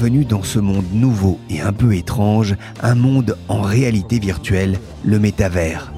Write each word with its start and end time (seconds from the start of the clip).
Bienvenue 0.00 0.24
dans 0.24 0.44
ce 0.44 0.60
monde 0.60 0.84
nouveau 0.92 1.40
et 1.50 1.60
un 1.60 1.72
peu 1.72 1.92
étrange, 1.96 2.54
un 2.80 2.94
monde 2.94 3.36
en 3.48 3.62
réalité 3.62 4.20
virtuelle, 4.20 4.78
le 5.04 5.18
métavers. 5.18 5.92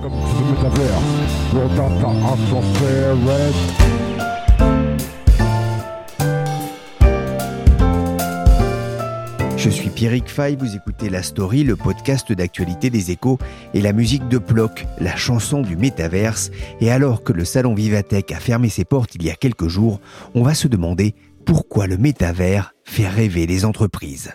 Je 9.58 9.68
suis 9.68 9.90
Pierrick 9.90 10.30
Fay, 10.30 10.56
vous 10.56 10.74
écoutez 10.74 11.10
La 11.10 11.22
Story, 11.22 11.62
le 11.62 11.76
podcast 11.76 12.32
d'actualité 12.32 12.88
des 12.88 13.10
échos, 13.10 13.38
et 13.74 13.82
la 13.82 13.92
musique 13.92 14.26
de 14.28 14.38
Ploc, 14.38 14.86
la 14.98 15.14
chanson 15.14 15.60
du 15.60 15.76
métaverse. 15.76 16.50
Et 16.80 16.90
alors 16.90 17.22
que 17.22 17.34
le 17.34 17.44
salon 17.44 17.74
Vivatech 17.74 18.32
a 18.32 18.40
fermé 18.40 18.70
ses 18.70 18.86
portes 18.86 19.14
il 19.16 19.24
y 19.24 19.30
a 19.30 19.34
quelques 19.34 19.68
jours, 19.68 20.00
on 20.34 20.42
va 20.42 20.54
se 20.54 20.68
demander 20.68 21.14
pourquoi 21.50 21.88
le 21.88 21.98
métavers 21.98 22.76
fait 22.84 23.08
rêver 23.08 23.44
les 23.44 23.64
entreprises. 23.64 24.30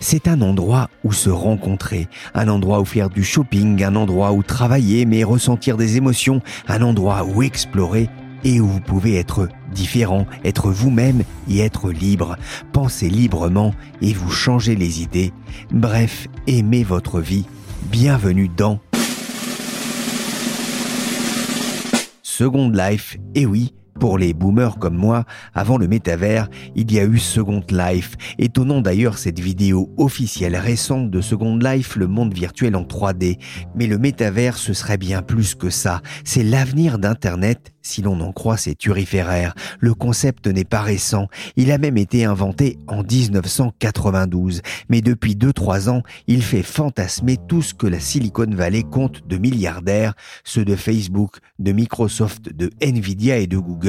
C'est 0.00 0.28
un 0.28 0.42
endroit 0.42 0.90
où 1.02 1.14
se 1.14 1.30
rencontrer, 1.30 2.06
un 2.34 2.48
endroit 2.48 2.80
où 2.80 2.84
faire 2.84 3.08
du 3.08 3.24
shopping, 3.24 3.82
un 3.82 3.96
endroit 3.96 4.32
où 4.32 4.42
travailler 4.42 5.06
mais 5.06 5.24
ressentir 5.24 5.78
des 5.78 5.96
émotions, 5.96 6.42
un 6.68 6.82
endroit 6.82 7.24
où 7.24 7.42
explorer 7.42 8.10
et 8.44 8.60
où 8.60 8.66
vous 8.66 8.82
pouvez 8.82 9.16
être 9.16 9.48
différent, 9.72 10.26
être 10.44 10.70
vous-même 10.70 11.22
et 11.48 11.60
être 11.60 11.90
libre. 11.90 12.36
Pensez 12.74 13.08
librement 13.08 13.72
et 14.02 14.12
vous 14.12 14.30
changez 14.30 14.76
les 14.76 15.00
idées. 15.00 15.32
Bref, 15.70 16.28
aimez 16.46 16.84
votre 16.84 17.18
vie. 17.18 17.46
Bienvenue 17.90 18.48
dans 18.48 18.78
Second 22.22 22.68
Life. 22.68 23.16
Et 23.34 23.46
oui, 23.46 23.72
pour 23.98 24.18
les 24.18 24.34
boomers 24.34 24.78
comme 24.78 24.96
moi, 24.96 25.24
avant 25.54 25.78
le 25.78 25.88
métavers, 25.88 26.48
il 26.74 26.92
y 26.92 26.98
a 26.98 27.04
eu 27.04 27.18
Second 27.18 27.62
Life. 27.70 28.16
Étonnant 28.38 28.80
d'ailleurs 28.80 29.18
cette 29.18 29.40
vidéo 29.40 29.90
officielle 29.96 30.56
récente 30.56 31.10
de 31.10 31.20
Second 31.20 31.56
Life, 31.56 31.96
le 31.96 32.06
monde 32.06 32.34
virtuel 32.34 32.76
en 32.76 32.82
3D. 32.82 33.38
Mais 33.74 33.86
le 33.86 33.98
métavers, 33.98 34.56
ce 34.56 34.72
serait 34.72 34.98
bien 34.98 35.22
plus 35.22 35.54
que 35.54 35.70
ça. 35.70 36.02
C'est 36.24 36.42
l'avenir 36.42 36.98
d'Internet 36.98 37.72
si 37.82 38.02
l'on 38.02 38.20
en 38.20 38.32
croit 38.32 38.56
ces 38.56 38.74
turiféraires. 38.74 39.54
Le 39.78 39.94
concept 39.94 40.48
n'est 40.48 40.64
pas 40.64 40.82
récent. 40.82 41.28
Il 41.56 41.70
a 41.70 41.78
même 41.78 41.96
été 41.96 42.24
inventé 42.24 42.78
en 42.88 43.02
1992. 43.02 44.60
Mais 44.88 45.00
depuis 45.00 45.34
2-3 45.34 45.88
ans, 45.88 46.02
il 46.26 46.42
fait 46.42 46.64
fantasmer 46.64 47.36
tout 47.48 47.62
ce 47.62 47.74
que 47.74 47.86
la 47.86 48.00
Silicon 48.00 48.50
Valley 48.50 48.82
compte 48.82 49.26
de 49.28 49.38
milliardaires, 49.38 50.14
ceux 50.42 50.64
de 50.64 50.74
Facebook, 50.74 51.36
de 51.60 51.72
Microsoft, 51.72 52.52
de 52.52 52.70
Nvidia 52.82 53.38
et 53.38 53.46
de 53.46 53.58
Google 53.58 53.85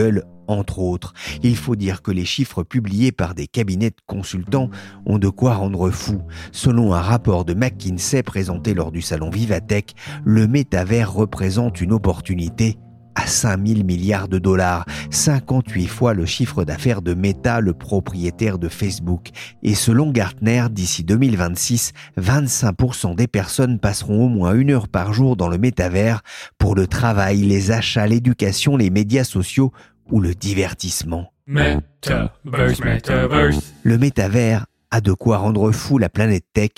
entre 0.48 0.80
autres. 0.80 1.14
Il 1.44 1.56
faut 1.56 1.76
dire 1.76 2.02
que 2.02 2.12
les 2.12 2.26
chiffres 2.26 2.64
publiés 2.64 3.12
par 3.12 3.36
des 3.36 3.48
cabinets 3.48 3.90
de 3.90 4.02
consultants 4.06 4.70
ont 5.06 5.20
de 5.20 5.30
quoi 5.30 5.56
rendre 5.56 5.90
fou. 5.90 6.22
Selon 6.52 6.94
un 6.94 7.02
rapport 7.02 7.46
de 7.46 7.54
McKinsey 7.54 8.24
présenté 8.24 8.74
lors 8.74 8.92
du 8.92 9.02
salon 9.02 9.30
Vivatech, 9.30 9.94
le 10.24 10.48
métavers 10.48 11.12
représente 11.12 11.82
une 11.82 11.94
opportunité 11.94 12.78
à 13.18 13.26
5 13.26 13.68
000 13.68 13.84
milliards 13.84 14.28
de 14.28 14.38
dollars, 14.38 14.86
58 15.10 15.88
fois 15.88 16.14
le 16.14 16.26
chiffre 16.26 16.64
d'affaires 16.64 17.02
de 17.02 17.16
Meta, 17.16 17.62
le 17.62 17.74
propriétaire 17.74 18.60
de 18.60 18.70
Facebook. 18.70 19.30
Et 19.64 19.74
selon 19.74 20.12
Gartner, 20.12 20.66
d'ici 20.70 21.04
2026, 21.04 21.94
25% 22.20 23.16
des 23.16 23.28
personnes 23.28 23.80
passeront 23.80 24.26
au 24.26 24.30
moins 24.30 24.54
une 24.54 24.72
heure 24.72 24.88
par 24.88 25.14
jour 25.14 25.36
dans 25.36 25.50
le 25.50 25.58
métavers 25.58 26.22
pour 26.60 26.76
le 26.76 26.86
travail, 26.86 27.42
les 27.42 27.72
achats, 27.72 28.06
l'éducation, 28.06 28.78
les 28.78 28.92
médias 28.92 29.24
sociaux 29.24 29.72
ou 30.12 30.22
le 30.22 30.36
divertissement. 30.36 31.34
Metaverse, 31.48 32.80
metaverse. 32.84 33.74
Le 33.84 33.98
métavers 33.98 34.68
a 34.92 35.02
de 35.02 35.14
quoi 35.14 35.38
rendre 35.38 35.72
fou 35.72 35.98
la 35.98 36.10
planète 36.10 36.46
tech. 36.54 36.72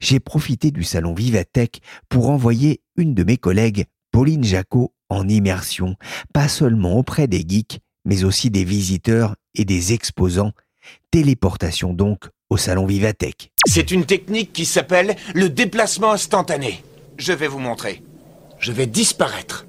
J'ai 0.00 0.20
profité 0.20 0.70
du 0.70 0.84
salon 0.84 1.14
Vivatech 1.14 1.80
pour 2.08 2.28
envoyer 2.28 2.82
une 2.96 3.14
de 3.14 3.24
mes 3.24 3.38
collègues, 3.38 3.86
Pauline 4.10 4.44
Jacot, 4.44 4.92
en 5.08 5.28
immersion, 5.28 5.96
pas 6.32 6.48
seulement 6.48 6.94
auprès 6.94 7.26
des 7.26 7.44
geeks, 7.46 7.80
mais 8.04 8.24
aussi 8.24 8.50
des 8.50 8.64
visiteurs 8.64 9.36
et 9.54 9.64
des 9.64 9.92
exposants. 9.92 10.52
Téléportation 11.10 11.92
donc 11.92 12.28
au 12.50 12.56
salon 12.56 12.86
Vivatech. 12.86 13.50
C'est 13.66 13.90
une 13.90 14.04
technique 14.06 14.52
qui 14.52 14.64
s'appelle 14.64 15.16
le 15.34 15.48
déplacement 15.48 16.12
instantané. 16.12 16.82
Je 17.18 17.32
vais 17.32 17.48
vous 17.48 17.58
montrer. 17.58 18.02
Je 18.58 18.72
vais 18.72 18.86
disparaître. 18.86 19.66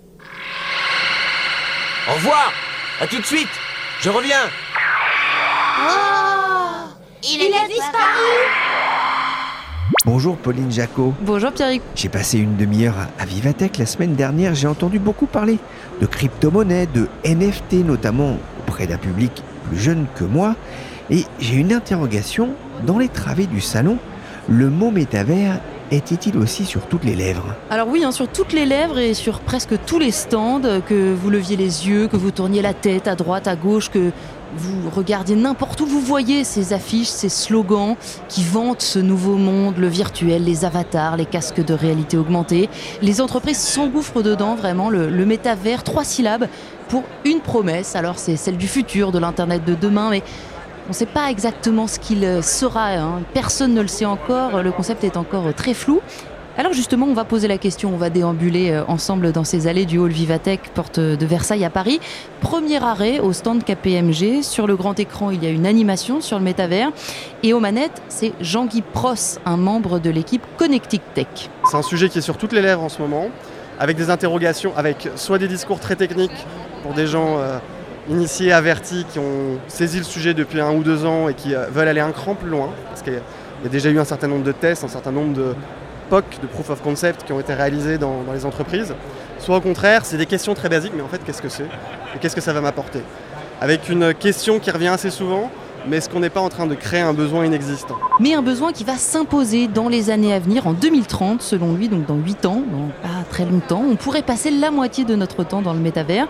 Au 2.09 2.13
revoir 2.13 2.53
À 3.01 3.07
tout 3.07 3.19
de 3.19 3.25
suite 3.25 3.49
Je 4.01 4.09
reviens 4.09 4.49
Il, 7.23 7.53
a 7.53 7.67
disparu 7.67 8.66
Bonjour 10.07 10.37
Pauline 10.37 10.71
Jacot. 10.71 11.13
Bonjour 11.19 11.51
Pierrick. 11.51 11.81
J'ai 11.93 12.07
passé 12.07 12.37
une 12.37 12.55
demi-heure 12.55 12.95
à 13.19 13.25
Vivatech 13.25 13.77
la 13.77 13.85
semaine 13.85 14.15
dernière. 14.15 14.55
J'ai 14.55 14.69
entendu 14.69 14.99
beaucoup 14.99 15.25
parler 15.25 15.59
de 15.99 16.05
crypto-monnaies, 16.05 16.87
de 16.93 17.09
NFT 17.25 17.85
notamment 17.85 18.37
auprès 18.61 18.87
d'un 18.87 18.95
public 18.95 19.43
plus 19.67 19.77
jeune 19.77 20.05
que 20.15 20.23
moi. 20.23 20.55
Et 21.09 21.25
j'ai 21.39 21.55
une 21.55 21.73
interrogation. 21.73 22.51
Dans 22.85 22.99
les 22.99 23.09
travées 23.09 23.47
du 23.47 23.59
salon, 23.59 23.97
le 24.47 24.69
mot 24.69 24.91
métavers 24.91 25.59
était-il 25.91 26.37
aussi 26.37 26.65
sur 26.65 26.81
toutes 26.87 27.03
les 27.03 27.15
lèvres 27.15 27.55
Alors 27.69 27.87
oui, 27.87 28.03
hein, 28.03 28.11
sur 28.11 28.27
toutes 28.27 28.53
les 28.53 28.65
lèvres 28.65 28.97
et 28.97 29.13
sur 29.13 29.39
presque 29.39 29.73
tous 29.85 29.99
les 29.99 30.11
stands, 30.11 30.61
que 30.85 31.13
vous 31.13 31.29
leviez 31.29 31.55
les 31.55 31.87
yeux, 31.87 32.07
que 32.07 32.17
vous 32.17 32.31
tourniez 32.31 32.61
la 32.61 32.73
tête 32.73 33.07
à 33.07 33.15
droite, 33.15 33.47
à 33.47 33.55
gauche, 33.55 33.89
que 33.89 34.11
vous 34.55 34.89
regardiez 34.89 35.35
n'importe 35.35 35.81
où, 35.81 35.85
vous 35.85 35.99
voyez 35.99 36.43
ces 36.43 36.73
affiches, 36.73 37.07
ces 37.07 37.29
slogans 37.29 37.95
qui 38.29 38.43
vantent 38.43 38.81
ce 38.81 38.99
nouveau 38.99 39.35
monde, 39.35 39.77
le 39.77 39.87
virtuel, 39.87 40.43
les 40.43 40.65
avatars, 40.65 41.17
les 41.17 41.25
casques 41.25 41.63
de 41.63 41.73
réalité 41.73 42.17
augmentée. 42.17 42.69
Les 43.01 43.21
entreprises 43.21 43.59
s'engouffrent 43.59 44.23
dedans, 44.23 44.55
vraiment, 44.55 44.89
le, 44.89 45.09
le 45.09 45.25
métavers, 45.25 45.83
trois 45.83 46.03
syllabes 46.03 46.47
pour 46.87 47.03
une 47.25 47.39
promesse. 47.39 47.95
Alors 47.95 48.19
c'est 48.19 48.37
celle 48.37 48.57
du 48.57 48.67
futur, 48.67 49.11
de 49.11 49.19
l'Internet 49.19 49.65
de 49.65 49.75
demain, 49.75 50.09
mais 50.09 50.23
on 50.87 50.91
ne 50.91 50.95
sait 50.95 51.05
pas 51.05 51.29
exactement 51.29 51.85
ce 51.87 51.99
qu'il 51.99 52.41
sera, 52.41 52.93
hein. 52.93 53.21
personne 53.33 53.73
ne 53.73 53.81
le 53.81 53.87
sait 53.87 54.05
encore, 54.05 54.63
le 54.63 54.71
concept 54.71 55.03
est 55.03 55.17
encore 55.17 55.53
très 55.53 55.73
flou. 55.73 56.01
Alors 56.59 56.73
justement, 56.73 57.05
on 57.05 57.13
va 57.13 57.23
poser 57.23 57.47
la 57.47 57.59
question, 57.59 57.93
on 57.93 57.97
va 57.97 58.09
déambuler 58.09 58.71
euh, 58.71 58.83
ensemble 58.87 59.31
dans 59.31 59.43
ces 59.43 59.67
allées 59.67 59.85
du 59.85 59.99
hall 59.99 60.09
Vivatech, 60.09 60.71
porte 60.73 60.99
de 60.99 61.25
Versailles 61.25 61.63
à 61.63 61.69
Paris. 61.69 61.99
Premier 62.41 62.83
arrêt 62.83 63.19
au 63.19 63.31
stand 63.31 63.63
KPMG. 63.63 64.41
Sur 64.41 64.65
le 64.65 64.75
grand 64.75 64.99
écran, 64.99 65.29
il 65.29 65.43
y 65.43 65.45
a 65.45 65.51
une 65.51 65.67
animation 65.67 66.19
sur 66.19 66.39
le 66.39 66.43
métavers. 66.43 66.89
Et 67.43 67.53
aux 67.53 67.59
manettes, 67.59 68.01
c'est 68.09 68.33
Jean-Guy 68.41 68.81
Pross, 68.81 69.39
un 69.45 69.57
membre 69.57 69.99
de 69.99 70.09
l'équipe 70.09 70.41
Connectic 70.57 71.03
Tech. 71.13 71.27
C'est 71.69 71.77
un 71.77 71.83
sujet 71.83 72.09
qui 72.09 72.17
est 72.17 72.21
sur 72.21 72.37
toutes 72.37 72.53
les 72.53 72.63
lèvres 72.63 72.81
en 72.81 72.89
ce 72.89 73.03
moment, 73.03 73.27
avec 73.79 73.95
des 73.95 74.09
interrogations, 74.09 74.73
avec 74.75 75.09
soit 75.15 75.37
des 75.37 75.47
discours 75.47 75.79
très 75.79 75.95
techniques 75.95 76.47
pour 76.81 76.95
des 76.95 77.05
gens 77.05 77.37
euh, 77.37 77.59
initiés, 78.09 78.51
avertis, 78.53 79.05
qui 79.11 79.19
ont 79.19 79.57
saisi 79.67 79.97
le 79.97 80.03
sujet 80.03 80.33
depuis 80.33 80.59
un 80.61 80.71
ou 80.73 80.83
deux 80.83 81.05
ans 81.05 81.27
et 81.29 81.33
qui 81.33 81.53
euh, 81.55 81.65
veulent 81.71 81.87
aller 81.87 81.99
un 82.01 82.11
cran 82.11 82.35
plus 82.35 82.49
loin, 82.49 82.69
parce 82.89 83.01
qu'il 83.01 83.13
y 83.13 83.17
a- 83.17 83.69
déjà 83.69 83.89
eu 83.89 83.99
un 83.99 84.05
certain 84.05 84.27
nombre 84.27 84.43
de 84.43 84.51
tests, 84.51 84.83
un 84.83 84.87
certain 84.87 85.11
nombre 85.11 85.33
de 85.33 85.55
POC, 86.09 86.23
de 86.41 86.47
proof 86.47 86.69
of 86.69 86.81
concept, 86.81 87.23
qui 87.25 87.33
ont 87.33 87.39
été 87.39 87.53
réalisés 87.53 87.97
dans, 87.97 88.23
dans 88.23 88.33
les 88.33 88.45
entreprises. 88.45 88.93
Soit 89.39 89.57
au 89.57 89.61
contraire, 89.61 90.05
c'est 90.05 90.17
des 90.17 90.25
questions 90.25 90.53
très 90.53 90.69
basiques, 90.69 90.93
mais 90.95 91.03
en 91.03 91.07
fait, 91.07 91.21
qu'est-ce 91.25 91.41
que 91.41 91.49
c'est 91.49 91.63
Et 92.15 92.19
qu'est-ce 92.21 92.35
que 92.35 92.41
ça 92.41 92.53
va 92.53 92.61
m'apporter? 92.61 93.01
Avec 93.59 93.89
une 93.89 94.13
question 94.13 94.59
qui 94.59 94.71
revient 94.71 94.87
assez 94.87 95.09
souvent, 95.11 95.49
mais 95.87 95.97
est-ce 95.97 96.09
qu'on 96.09 96.19
n'est 96.19 96.29
pas 96.29 96.41
en 96.41 96.49
train 96.49 96.65
de 96.65 96.75
créer 96.75 97.01
un 97.01 97.13
besoin 97.13 97.45
inexistant? 97.45 97.95
Mais 98.19 98.33
un 98.33 98.41
besoin 98.41 98.71
qui 98.71 98.83
va 98.83 98.95
s'imposer 98.95 99.67
dans 99.67 99.89
les 99.89 100.09
années 100.09 100.33
à 100.33 100.39
venir, 100.39 100.67
en 100.67 100.73
2030, 100.73 101.41
selon 101.41 101.73
lui, 101.73 101.87
donc 101.89 102.05
dans 102.05 102.15
8 102.15 102.45
ans, 102.45 102.61
dans 102.71 102.87
pas 103.01 103.23
très 103.29 103.45
longtemps, 103.45 103.83
on 103.89 103.95
pourrait 103.95 104.21
passer 104.21 104.51
la 104.51 104.69
moitié 104.71 105.03
de 105.05 105.15
notre 105.15 105.43
temps 105.43 105.61
dans 105.61 105.73
le 105.73 105.79
métavers. 105.79 106.27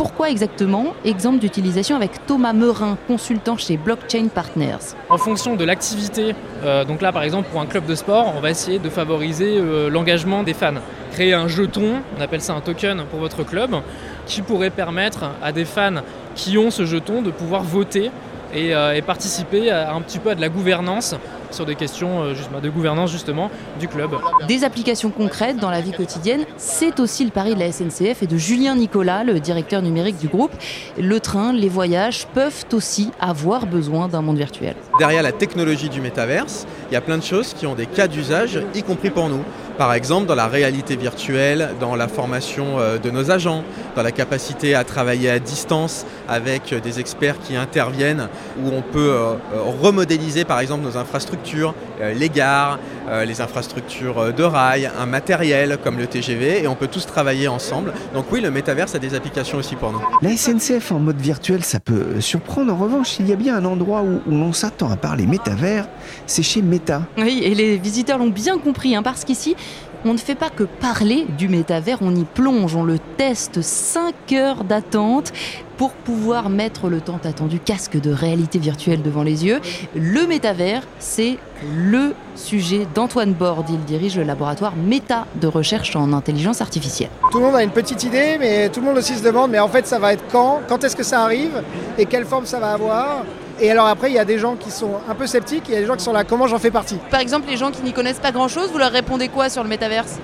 Pourquoi 0.00 0.30
exactement 0.30 0.94
Exemple 1.04 1.40
d'utilisation 1.40 1.94
avec 1.94 2.24
Thomas 2.26 2.54
Meurin, 2.54 2.96
consultant 3.06 3.58
chez 3.58 3.76
Blockchain 3.76 4.28
Partners. 4.34 4.96
En 5.10 5.18
fonction 5.18 5.56
de 5.56 5.64
l'activité, 5.66 6.34
euh, 6.64 6.86
donc 6.86 7.02
là 7.02 7.12
par 7.12 7.22
exemple 7.22 7.50
pour 7.50 7.60
un 7.60 7.66
club 7.66 7.84
de 7.84 7.94
sport, 7.94 8.32
on 8.34 8.40
va 8.40 8.48
essayer 8.48 8.78
de 8.78 8.88
favoriser 8.88 9.58
euh, 9.58 9.90
l'engagement 9.90 10.42
des 10.42 10.54
fans. 10.54 10.80
Créer 11.12 11.34
un 11.34 11.48
jeton, 11.48 12.00
on 12.16 12.20
appelle 12.22 12.40
ça 12.40 12.54
un 12.54 12.62
token 12.62 13.04
pour 13.10 13.20
votre 13.20 13.44
club, 13.44 13.76
qui 14.24 14.40
pourrait 14.40 14.70
permettre 14.70 15.32
à 15.42 15.52
des 15.52 15.66
fans 15.66 16.00
qui 16.34 16.56
ont 16.56 16.70
ce 16.70 16.86
jeton 16.86 17.20
de 17.20 17.30
pouvoir 17.30 17.62
voter 17.62 18.10
et, 18.54 18.74
euh, 18.74 18.98
participer 19.02 19.70
à, 19.70 19.92
un 19.92 20.00
petit 20.00 20.18
peu 20.18 20.30
à 20.30 20.34
de 20.34 20.40
la 20.40 20.48
gouvernance 20.48 21.14
sur 21.50 21.66
des 21.66 21.74
questions 21.74 22.22
euh, 22.22 22.34
bah, 22.52 22.60
de 22.60 22.68
gouvernance 22.68 23.10
justement 23.10 23.50
du 23.78 23.88
club. 23.88 24.10
Des 24.48 24.64
applications 24.64 25.10
concrètes 25.10 25.56
dans 25.56 25.70
la 25.70 25.80
vie 25.80 25.92
quotidienne, 25.92 26.44
c'est 26.56 27.00
aussi 27.00 27.24
le 27.24 27.30
pari 27.30 27.54
de 27.54 27.60
la 27.60 27.70
SNCF 27.72 28.22
et 28.22 28.26
de 28.26 28.36
Julien 28.36 28.74
Nicolas, 28.74 29.24
le 29.24 29.40
directeur 29.40 29.82
numérique 29.82 30.18
du 30.18 30.28
groupe. 30.28 30.52
Le 30.98 31.20
train, 31.20 31.52
les 31.52 31.68
voyages 31.68 32.26
peuvent 32.28 32.64
aussi 32.72 33.10
avoir 33.20 33.66
besoin 33.66 34.08
d'un 34.08 34.22
monde 34.22 34.38
virtuel. 34.38 34.74
Derrière 34.98 35.22
la 35.22 35.32
technologie 35.32 35.88
du 35.88 36.00
métaverse, 36.00 36.66
il 36.90 36.94
y 36.94 36.96
a 36.96 37.00
plein 37.00 37.18
de 37.18 37.22
choses 37.22 37.54
qui 37.54 37.66
ont 37.66 37.74
des 37.74 37.86
cas 37.86 38.08
d'usage, 38.08 38.60
y 38.74 38.82
compris 38.82 39.10
pour 39.10 39.28
nous. 39.28 39.42
Par 39.80 39.94
exemple, 39.94 40.26
dans 40.26 40.34
la 40.34 40.46
réalité 40.46 40.94
virtuelle, 40.94 41.70
dans 41.80 41.96
la 41.96 42.06
formation 42.06 42.78
euh, 42.78 42.98
de 42.98 43.10
nos 43.10 43.30
agents, 43.30 43.64
dans 43.96 44.02
la 44.02 44.12
capacité 44.12 44.74
à 44.74 44.84
travailler 44.84 45.30
à 45.30 45.38
distance 45.38 46.04
avec 46.28 46.74
euh, 46.74 46.80
des 46.80 47.00
experts 47.00 47.38
qui 47.38 47.56
interviennent, 47.56 48.28
où 48.62 48.68
on 48.68 48.82
peut 48.82 49.10
euh, 49.10 49.36
remodéliser 49.80 50.44
par 50.44 50.60
exemple 50.60 50.84
nos 50.84 50.98
infrastructures, 50.98 51.74
les 52.14 52.28
gares, 52.28 52.78
les 53.26 53.42
infrastructures 53.42 54.32
de 54.32 54.42
rail, 54.42 54.90
un 54.98 55.04
matériel 55.04 55.76
comme 55.82 55.98
le 55.98 56.06
TGV, 56.06 56.62
et 56.62 56.68
on 56.68 56.74
peut 56.74 56.86
tous 56.86 57.04
travailler 57.04 57.46
ensemble. 57.46 57.92
Donc 58.14 58.26
oui, 58.32 58.40
le 58.40 58.50
métaverse 58.50 58.94
a 58.94 58.98
des 58.98 59.14
applications 59.14 59.58
aussi 59.58 59.76
pour 59.76 59.92
nous. 59.92 60.00
La 60.22 60.34
SNCF 60.34 60.92
en 60.92 60.98
mode 60.98 61.20
virtuel, 61.20 61.62
ça 61.62 61.78
peut 61.78 62.20
surprendre. 62.20 62.72
En 62.72 62.78
revanche, 62.78 63.18
il 63.20 63.28
y 63.28 63.32
a 63.32 63.36
bien 63.36 63.54
un 63.56 63.66
endroit 63.66 64.02
où, 64.02 64.20
où 64.26 64.30
l'on 64.30 64.54
s'attend 64.54 64.90
à 64.90 64.96
parler 64.96 65.26
métavers, 65.26 65.88
c'est 66.26 66.42
chez 66.42 66.62
Meta. 66.62 67.02
Oui, 67.18 67.40
et 67.42 67.54
les 67.54 67.76
visiteurs 67.76 68.16
l'ont 68.16 68.28
bien 68.28 68.58
compris, 68.58 68.96
hein, 68.96 69.02
parce 69.02 69.24
qu'ici, 69.24 69.56
on 70.04 70.12
ne 70.12 70.18
fait 70.18 70.34
pas 70.34 70.50
que 70.50 70.64
parler 70.64 71.26
du 71.38 71.48
métavers, 71.48 71.98
on 72.00 72.14
y 72.14 72.24
plonge, 72.24 72.74
on 72.74 72.82
le 72.82 72.98
teste. 73.16 73.60
5 73.62 74.14
heures 74.32 74.64
d'attente 74.64 75.32
pour 75.76 75.92
pouvoir 75.92 76.50
mettre 76.50 76.88
le 76.88 77.00
tant 77.00 77.20
attendu 77.24 77.58
casque 77.58 77.98
de 77.98 78.12
réalité 78.12 78.58
virtuelle 78.58 79.02
devant 79.02 79.22
les 79.22 79.46
yeux. 79.46 79.60
Le 79.94 80.26
métavers, 80.26 80.82
c'est 80.98 81.38
le 81.74 82.14
sujet 82.34 82.86
d'Antoine 82.94 83.32
Borde. 83.32 83.70
Il 83.70 83.84
dirige 83.84 84.16
le 84.16 84.24
laboratoire 84.24 84.74
Méta 84.76 85.26
de 85.40 85.46
recherche 85.46 85.96
en 85.96 86.12
intelligence 86.12 86.60
artificielle. 86.60 87.10
Tout 87.30 87.38
le 87.38 87.44
monde 87.46 87.56
a 87.56 87.62
une 87.62 87.70
petite 87.70 88.04
idée, 88.04 88.36
mais 88.38 88.68
tout 88.68 88.80
le 88.80 88.86
monde 88.86 88.98
aussi 88.98 89.16
se 89.16 89.22
demande, 89.22 89.50
mais 89.50 89.58
en 89.58 89.68
fait, 89.68 89.86
ça 89.86 89.98
va 89.98 90.12
être 90.12 90.24
quand? 90.30 90.60
Quand 90.68 90.82
est-ce 90.84 90.96
que 90.96 91.02
ça 91.02 91.22
arrive? 91.22 91.62
Et 91.96 92.06
quelle 92.06 92.26
forme 92.26 92.46
ça 92.46 92.58
va 92.58 92.72
avoir? 92.72 93.24
Et 93.60 93.70
alors 93.70 93.86
après, 93.86 94.10
il 94.10 94.14
y 94.14 94.18
a 94.18 94.24
des 94.24 94.38
gens 94.38 94.56
qui 94.56 94.70
sont 94.70 94.92
un 95.08 95.14
peu 95.14 95.26
sceptiques, 95.26 95.64
il 95.68 95.74
y 95.74 95.76
a 95.76 95.80
des 95.80 95.86
gens 95.86 95.96
qui 95.96 96.04
sont 96.04 96.14
là, 96.14 96.24
comment 96.24 96.46
j'en 96.46 96.58
fais 96.58 96.70
partie? 96.70 96.96
Par 97.10 97.20
exemple, 97.20 97.46
les 97.48 97.58
gens 97.58 97.70
qui 97.70 97.82
n'y 97.82 97.92
connaissent 97.92 98.18
pas 98.18 98.32
grand-chose, 98.32 98.70
vous 98.72 98.78
leur 98.78 98.90
répondez 98.90 99.28
quoi 99.28 99.50
sur 99.50 99.62
le 99.62 99.68
métaverse? 99.68 100.18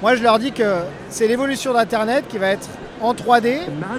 Moi, 0.00 0.14
je 0.14 0.22
leur 0.22 0.38
dis 0.38 0.52
que 0.52 0.78
c'est 1.10 1.26
l'évolution 1.26 1.72
d'Internet 1.72 2.24
qui 2.28 2.38
va 2.38 2.48
être 2.50 2.68
en 3.00 3.14
3D 3.14 3.58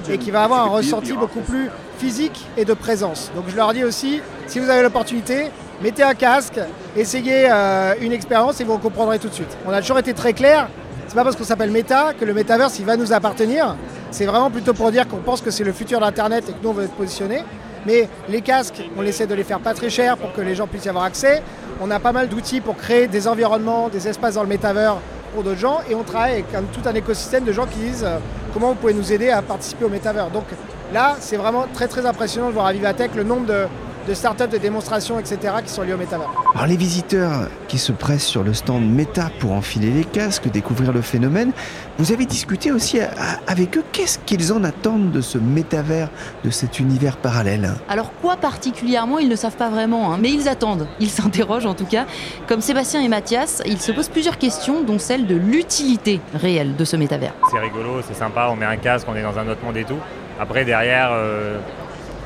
et 0.09 0.17
qui 0.17 0.31
va 0.31 0.43
avoir 0.43 0.65
un 0.65 0.69
ressenti 0.69 1.11
beaucoup 1.11 1.41
plus 1.41 1.69
physique 1.97 2.45
et 2.57 2.63
de 2.63 2.73
présence. 2.73 3.31
Donc 3.35 3.45
je 3.49 3.55
leur 3.55 3.73
dis 3.73 3.83
aussi, 3.83 4.21
si 4.47 4.59
vous 4.59 4.69
avez 4.69 4.81
l'opportunité, 4.81 5.49
mettez 5.81 6.03
un 6.03 6.13
casque, 6.13 6.59
essayez 6.95 7.49
euh, 7.51 7.93
une 8.01 8.13
expérience 8.13 8.61
et 8.61 8.63
vous 8.63 8.77
comprendrez 8.77 9.19
tout 9.19 9.27
de 9.27 9.33
suite. 9.33 9.57
On 9.65 9.71
a 9.71 9.81
toujours 9.81 9.99
été 9.99 10.13
très 10.13 10.33
clair, 10.33 10.69
c'est 11.07 11.15
pas 11.15 11.23
parce 11.23 11.35
qu'on 11.35 11.43
s'appelle 11.43 11.71
Meta 11.71 12.13
que 12.17 12.23
le 12.23 12.33
métaverse 12.33 12.79
il 12.79 12.85
va 12.85 12.95
nous 12.95 13.11
appartenir. 13.11 13.75
C'est 14.11 14.25
vraiment 14.25 14.49
plutôt 14.49 14.73
pour 14.73 14.91
dire 14.91 15.07
qu'on 15.07 15.17
pense 15.17 15.41
que 15.41 15.51
c'est 15.51 15.63
le 15.63 15.73
futur 15.73 15.99
d'Internet 15.99 16.45
et 16.49 16.53
que 16.53 16.57
nous 16.63 16.69
on 16.69 16.73
veut 16.73 16.85
être 16.85 16.93
positionnés. 16.93 17.43
Mais 17.85 18.07
les 18.29 18.41
casques, 18.41 18.81
on 18.97 19.03
essaie 19.03 19.27
de 19.27 19.35
les 19.35 19.43
faire 19.43 19.59
pas 19.59 19.73
très 19.73 19.89
chers 19.89 20.17
pour 20.17 20.33
que 20.33 20.41
les 20.41 20.55
gens 20.55 20.67
puissent 20.67 20.85
y 20.85 20.89
avoir 20.89 21.05
accès. 21.05 21.41
On 21.81 21.91
a 21.91 21.99
pas 21.99 22.11
mal 22.11 22.29
d'outils 22.29 22.61
pour 22.61 22.77
créer 22.77 23.07
des 23.07 23.27
environnements, 23.27 23.89
des 23.89 24.07
espaces 24.07 24.35
dans 24.35 24.43
le 24.43 24.49
métavers 24.49 24.97
pour 25.33 25.43
d'autres 25.43 25.59
gens 25.59 25.79
et 25.89 25.95
on 25.95 26.03
travaille 26.03 26.33
avec 26.33 26.45
tout 26.71 26.87
un 26.87 26.93
écosystème 26.93 27.43
de 27.43 27.51
gens 27.51 27.65
qui 27.65 27.79
disent 27.79 28.03
euh, 28.05 28.19
comment 28.53 28.69
vous 28.69 28.75
pouvez 28.75 28.93
nous 28.93 29.11
aider 29.11 29.29
à 29.29 29.41
participer 29.41 29.83
au 29.85 29.89
métavers. 29.89 30.29
Donc 30.29 30.45
là, 30.93 31.15
c'est 31.19 31.37
vraiment 31.37 31.65
très 31.73 31.87
très 31.87 32.05
impressionnant 32.05 32.47
de 32.49 32.53
voir 32.53 32.67
à 32.67 32.73
Vivatech 32.73 33.15
le 33.15 33.23
nombre 33.23 33.47
de, 33.47 33.65
de 34.07 34.13
startups, 34.13 34.47
de 34.47 34.57
démonstrations, 34.57 35.19
etc. 35.19 35.55
qui 35.65 35.71
sont 35.71 35.83
liées 35.83 35.93
au 35.93 35.97
métavers. 35.97 36.29
Alors 36.53 36.67
les 36.67 36.77
visiteurs 36.77 37.47
qui 37.67 37.77
se 37.77 37.91
pressent 37.91 38.25
sur 38.25 38.43
le 38.43 38.53
stand 38.53 38.89
Meta 38.89 39.29
pour 39.39 39.53
enfiler 39.53 39.91
les 39.91 40.03
casques, 40.03 40.49
découvrir 40.49 40.91
le 40.91 41.01
phénomène, 41.01 41.51
vous 41.97 42.11
avez 42.11 42.25
discuté 42.25 42.71
aussi 42.71 42.99
avec 43.47 43.77
eux 43.77 43.83
qu'est-ce 43.91 44.19
qu'ils 44.19 44.51
en 44.51 44.63
attendent 44.63 45.11
de 45.11 45.21
ce 45.21 45.37
métavers, 45.37 46.09
de 46.43 46.49
cet 46.49 46.79
univers 46.79 47.17
parallèle? 47.17 47.73
Alors 47.87 48.11
quoi 48.21 48.35
particulièrement, 48.35 49.19
ils 49.19 49.29
ne 49.29 49.35
savent 49.35 49.55
pas 49.55 49.69
vraiment, 49.69 50.13
hein, 50.13 50.17
mais 50.19 50.31
ils 50.31 50.47
attendent, 50.49 50.87
ils 50.99 51.09
s'interrogent 51.09 51.65
en 51.65 51.75
tout 51.75 51.85
cas. 51.85 52.05
Comme 52.47 52.61
Sébastien 52.61 53.01
et 53.01 53.07
Mathias, 53.07 53.61
ils 53.65 53.79
se 53.79 53.91
posent 53.91 54.09
plusieurs 54.09 54.37
questions, 54.37 54.83
dont 54.83 54.99
celle 54.99 55.27
de 55.27 55.35
l'utilité 55.35 56.19
réelle 56.33 56.75
de 56.75 56.85
ce 56.85 56.95
métavers. 56.95 57.33
C'est 57.51 57.59
rigolo, 57.59 58.01
c'est 58.07 58.15
sympa, 58.15 58.49
on 58.51 58.55
met 58.55 58.65
un 58.65 58.77
casque, 58.77 59.07
on 59.09 59.15
est 59.15 59.23
dans 59.23 59.37
un 59.37 59.47
autre 59.47 59.63
monde 59.63 59.77
et 59.77 59.83
tout. 59.83 59.99
Après, 60.39 60.65
derrière, 60.65 61.09
euh, 61.11 61.59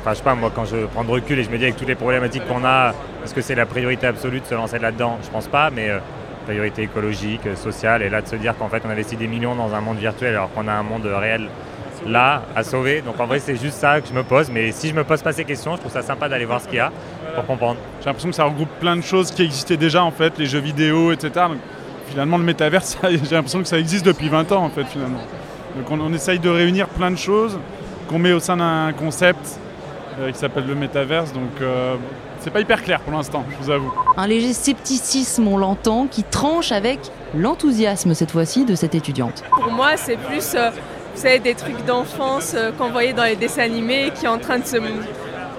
enfin, 0.07 0.13
je 0.13 0.19
sais 0.19 0.23
pas, 0.23 0.35
moi, 0.35 0.51
quand 0.55 0.63
je 0.63 0.85
prends 0.85 1.03
de 1.03 1.11
recul 1.11 1.37
et 1.37 1.43
je 1.43 1.49
me 1.49 1.57
dis 1.57 1.65
avec 1.65 1.75
toutes 1.75 1.89
les 1.89 1.95
problématiques 1.95 2.47
qu'on 2.47 2.63
a, 2.63 2.93
est-ce 3.25 3.33
que 3.33 3.41
c'est 3.41 3.55
la 3.55 3.65
priorité 3.65 4.07
absolue 4.07 4.39
de 4.39 4.45
se 4.45 4.55
lancer 4.55 4.79
là-dedans? 4.79 5.17
Je 5.21 5.29
pense 5.29 5.47
pas, 5.47 5.69
mais 5.69 5.89
euh, 5.89 5.99
priorité 6.45 6.83
écologique, 6.83 7.45
euh, 7.45 7.57
sociale, 7.57 8.01
et 8.01 8.09
là 8.09 8.21
de 8.21 8.27
se 8.27 8.37
dire 8.37 8.57
qu'en 8.57 8.69
fait, 8.69 8.81
on 8.85 8.89
investit 8.89 9.17
des 9.17 9.27
millions 9.27 9.53
dans 9.53 9.73
un 9.73 9.81
monde 9.81 9.97
virtuel 9.97 10.29
alors 10.35 10.49
qu'on 10.53 10.67
a 10.69 10.71
un 10.71 10.83
monde 10.83 11.05
réel 11.05 11.49
là 12.05 12.43
à 12.55 12.63
sauver. 12.63 13.01
Donc 13.01 13.19
en 13.19 13.25
vrai, 13.25 13.39
c'est 13.39 13.57
juste 13.57 13.77
ça 13.77 13.99
que 13.99 14.07
je 14.07 14.13
me 14.13 14.23
pose, 14.23 14.49
mais 14.49 14.71
si 14.71 14.87
je 14.87 14.93
me 14.93 15.03
pose 15.03 15.21
pas 15.21 15.33
ces 15.33 15.43
questions, 15.43 15.75
je 15.75 15.81
trouve 15.81 15.91
ça 15.91 16.01
sympa 16.01 16.29
d'aller 16.29 16.45
voir 16.45 16.61
ce 16.61 16.67
qu'il 16.67 16.77
y 16.77 16.79
a 16.79 16.91
pour 17.35 17.45
comprendre. 17.45 17.77
J'ai 17.99 18.05
l'impression 18.05 18.29
que 18.29 18.35
ça 18.35 18.45
regroupe 18.45 18.69
plein 18.79 18.95
de 18.95 19.01
choses 19.01 19.31
qui 19.31 19.43
existaient 19.43 19.75
déjà 19.75 20.03
en 20.05 20.11
fait, 20.11 20.37
les 20.37 20.45
jeux 20.45 20.59
vidéo, 20.59 21.11
etc. 21.11 21.47
Finalement, 22.07 22.37
le 22.37 22.45
métavers, 22.45 22.83
j'ai 23.03 23.35
l'impression 23.35 23.59
que 23.59 23.67
ça 23.67 23.77
existe 23.77 24.05
depuis 24.05 24.29
20 24.29 24.53
ans 24.53 24.63
en 24.63 24.69
fait 24.69 24.85
finalement. 24.85 25.19
Donc 25.75 25.91
on, 25.91 26.13
essaye 26.13 26.39
de 26.39 26.49
réunir 26.49 26.87
plein 26.87 27.11
de 27.11 27.17
choses 27.17 27.59
qu'on 28.07 28.19
met 28.19 28.31
au 28.31 28.39
sein 28.39 28.55
d'un 28.55 28.93
concept 28.93 29.59
euh, 29.59 29.66
qui 30.31 30.37
s'appelle 30.37 30.65
le 30.67 30.75
métaverse. 30.75 31.33
Donc 31.33 31.61
euh, 31.61 31.95
c'est 32.39 32.51
pas 32.51 32.61
hyper 32.61 32.83
clair 32.83 32.99
pour 33.01 33.13
l'instant, 33.13 33.45
je 33.49 33.65
vous 33.65 33.71
avoue. 33.71 33.93
Un 34.15 34.27
léger 34.27 34.53
scepticisme, 34.53 35.47
on 35.47 35.57
l'entend, 35.57 36.07
qui 36.07 36.23
tranche 36.23 36.71
avec 36.71 36.99
l'enthousiasme 37.35 38.13
cette 38.13 38.31
fois-ci 38.31 38.65
de 38.65 38.75
cette 38.75 38.95
étudiante. 38.95 39.43
Pour 39.51 39.71
moi, 39.71 39.97
c'est 39.97 40.17
plus 40.17 40.55
euh, 40.55 40.69
vous 41.17 41.23
savez, 41.23 41.39
des 41.39 41.55
trucs 41.55 41.83
d'enfance 41.85 42.53
euh, 42.55 42.71
qu'on 42.71 42.89
voyait 42.89 43.13
dans 43.13 43.23
les 43.23 43.35
dessins 43.35 43.63
animés 43.63 44.11
qui 44.13 44.25
est 44.25 44.29
en 44.29 44.37
train 44.37 44.59
de 44.59 44.65
se 44.65 44.77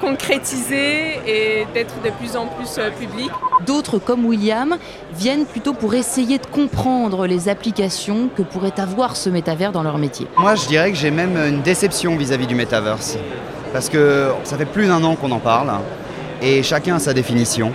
concrétiser 0.01 1.19
et 1.27 1.67
d'être 1.75 2.01
de 2.03 2.11
plus 2.11 2.37
en 2.37 2.47
plus 2.47 2.79
euh, 2.79 2.91
public. 2.91 3.29
D'autres, 3.67 3.99
comme 3.99 4.25
William, 4.25 4.77
viennent 5.13 5.47
plutôt 5.47 5.73
pour 5.73 5.95
essayer 5.95 6.39
de 6.39 6.47
comprendre 6.47 7.27
les 7.27 7.49
applications 7.49 8.29
que 8.37 8.43
pourrait 8.43 8.79
avoir 8.79 9.17
ce 9.17 9.31
métavers 9.31 9.73
dans 9.73 9.83
leur 9.83 9.99
métier. 9.99 10.29
Moi, 10.37 10.55
je 10.55 10.69
dirais 10.69 10.93
que 10.93 10.97
j'ai 10.97 11.11
même 11.11 11.37
une 11.37 11.63
déception 11.63 12.17
vis-à-vis 12.17 12.47
du 12.47 12.55
metaverse. 12.55 13.19
Parce 13.73 13.89
que 13.89 14.31
ça 14.45 14.57
fait 14.57 14.65
plus 14.65 14.87
d'un 14.87 15.03
an 15.05 15.15
qu'on 15.15 15.31
en 15.31 15.39
parle 15.39 15.71
et 16.43 16.63
chacun 16.63 16.97
a 16.97 16.99
sa 16.99 17.13
définition. 17.13 17.73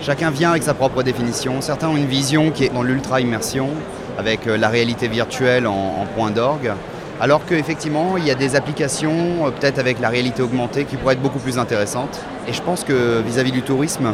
Chacun 0.00 0.30
vient 0.30 0.50
avec 0.50 0.62
sa 0.62 0.74
propre 0.74 1.02
définition. 1.02 1.60
Certains 1.60 1.88
ont 1.88 1.96
une 1.96 2.06
vision 2.06 2.50
qui 2.50 2.64
est 2.64 2.68
dans 2.68 2.82
l'ultra-immersion, 2.82 3.70
avec 4.18 4.46
euh, 4.46 4.56
la 4.56 4.68
réalité 4.68 5.08
virtuelle 5.08 5.66
en, 5.66 6.06
point 6.14 6.30
d'orgue. 6.30 6.72
Alors 7.20 7.44
qu'effectivement, 7.46 8.16
il 8.18 8.26
y 8.26 8.30
a 8.30 8.34
des 8.34 8.54
applications, 8.54 9.46
euh, 9.46 9.50
peut-être 9.50 9.78
avec 9.78 10.00
la 10.00 10.10
réalité 10.10 10.42
augmentée, 10.42 10.84
qui 10.84 10.96
pourraient 10.96 11.14
être 11.14 11.22
beaucoup 11.22 11.38
plus 11.38 11.58
intéressantes. 11.58 12.20
Et 12.46 12.52
je 12.52 12.60
pense 12.60 12.84
que 12.84 13.22
vis-à-vis 13.22 13.52
du 13.52 13.62
tourisme, 13.62 14.12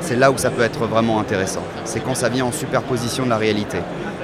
c'est 0.00 0.16
là 0.16 0.30
où 0.30 0.38
ça 0.38 0.50
peut 0.50 0.62
être 0.62 0.86
vraiment 0.86 1.20
intéressant. 1.20 1.62
C'est 1.84 2.00
quand 2.00 2.14
ça 2.14 2.30
vient 2.30 2.46
en 2.46 2.52
superposition 2.52 3.24
de 3.24 3.30
la 3.30 3.36
réalité. 3.36 3.78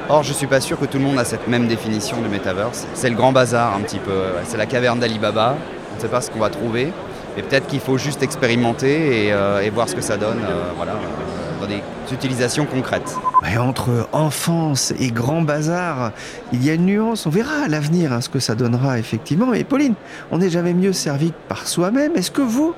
Or, 0.09 0.23
je 0.23 0.31
ne 0.31 0.35
suis 0.35 0.47
pas 0.47 0.61
sûr 0.61 0.79
que 0.79 0.87
tout 0.87 0.99
le 0.99 1.05
monde 1.05 1.19
a 1.19 1.25
cette 1.25 1.49
même 1.49 1.67
définition 1.67 2.17
du 2.21 2.29
metaverse. 2.29 2.87
C'est 2.95 3.11
le 3.11 3.17
grand 3.17 3.33
bazar 3.33 3.75
un 3.75 3.81
petit 3.81 3.99
peu. 3.99 4.23
C'est 4.45 4.57
la 4.57 4.67
caverne 4.67 5.01
d'Alibaba. 5.01 5.57
On 5.95 5.97
ne 5.97 6.03
sait 6.03 6.09
pas 6.09 6.21
ce 6.21 6.29
qu'on 6.29 6.41
va 6.41 6.51
trouver. 6.51 6.93
Et 7.37 7.43
peut-être 7.43 7.69
qu'il 7.69 7.79
faut 7.79 7.99
juste 7.99 8.23
expérimenter 8.23 9.27
et, 9.27 9.33
euh, 9.33 9.69
voir 9.73 9.89
ce 9.89 9.95
que 9.95 10.01
ça 10.01 10.17
donne 10.17 10.41
euh, 10.43 10.73
euh, 10.83 11.61
dans 11.61 11.67
des 11.67 11.83
utilisations 12.13 12.67
concrètes. 12.67 13.15
Entre 13.59 14.09
enfance 14.13 14.93
et 14.99 15.11
grand 15.11 15.43
bazar, 15.43 16.13
il 16.53 16.65
y 16.65 16.71
a 16.71 16.75
une 16.75 16.87
nuance. 16.87 17.27
On 17.27 17.31
verra 17.31 17.65
à 17.65 17.69
l'avenir 17.69 18.13
hein, 18.13 18.21
ce 18.21 18.29
que 18.29 18.41
ça 18.41 18.55
donnera 18.55 18.99
effectivement. 18.99 19.55
Et 19.55 19.65
Pauline, 19.65 19.95
on 20.31 20.39
n'est 20.39 20.51
jamais 20.51 20.75
mieux 20.75 20.93
servi 20.93 21.31
que 21.31 21.37
par 21.49 21.67
soi-même. 21.67 22.15
Est-ce 22.15 22.31
que 22.31 22.43
vous, 22.43 22.75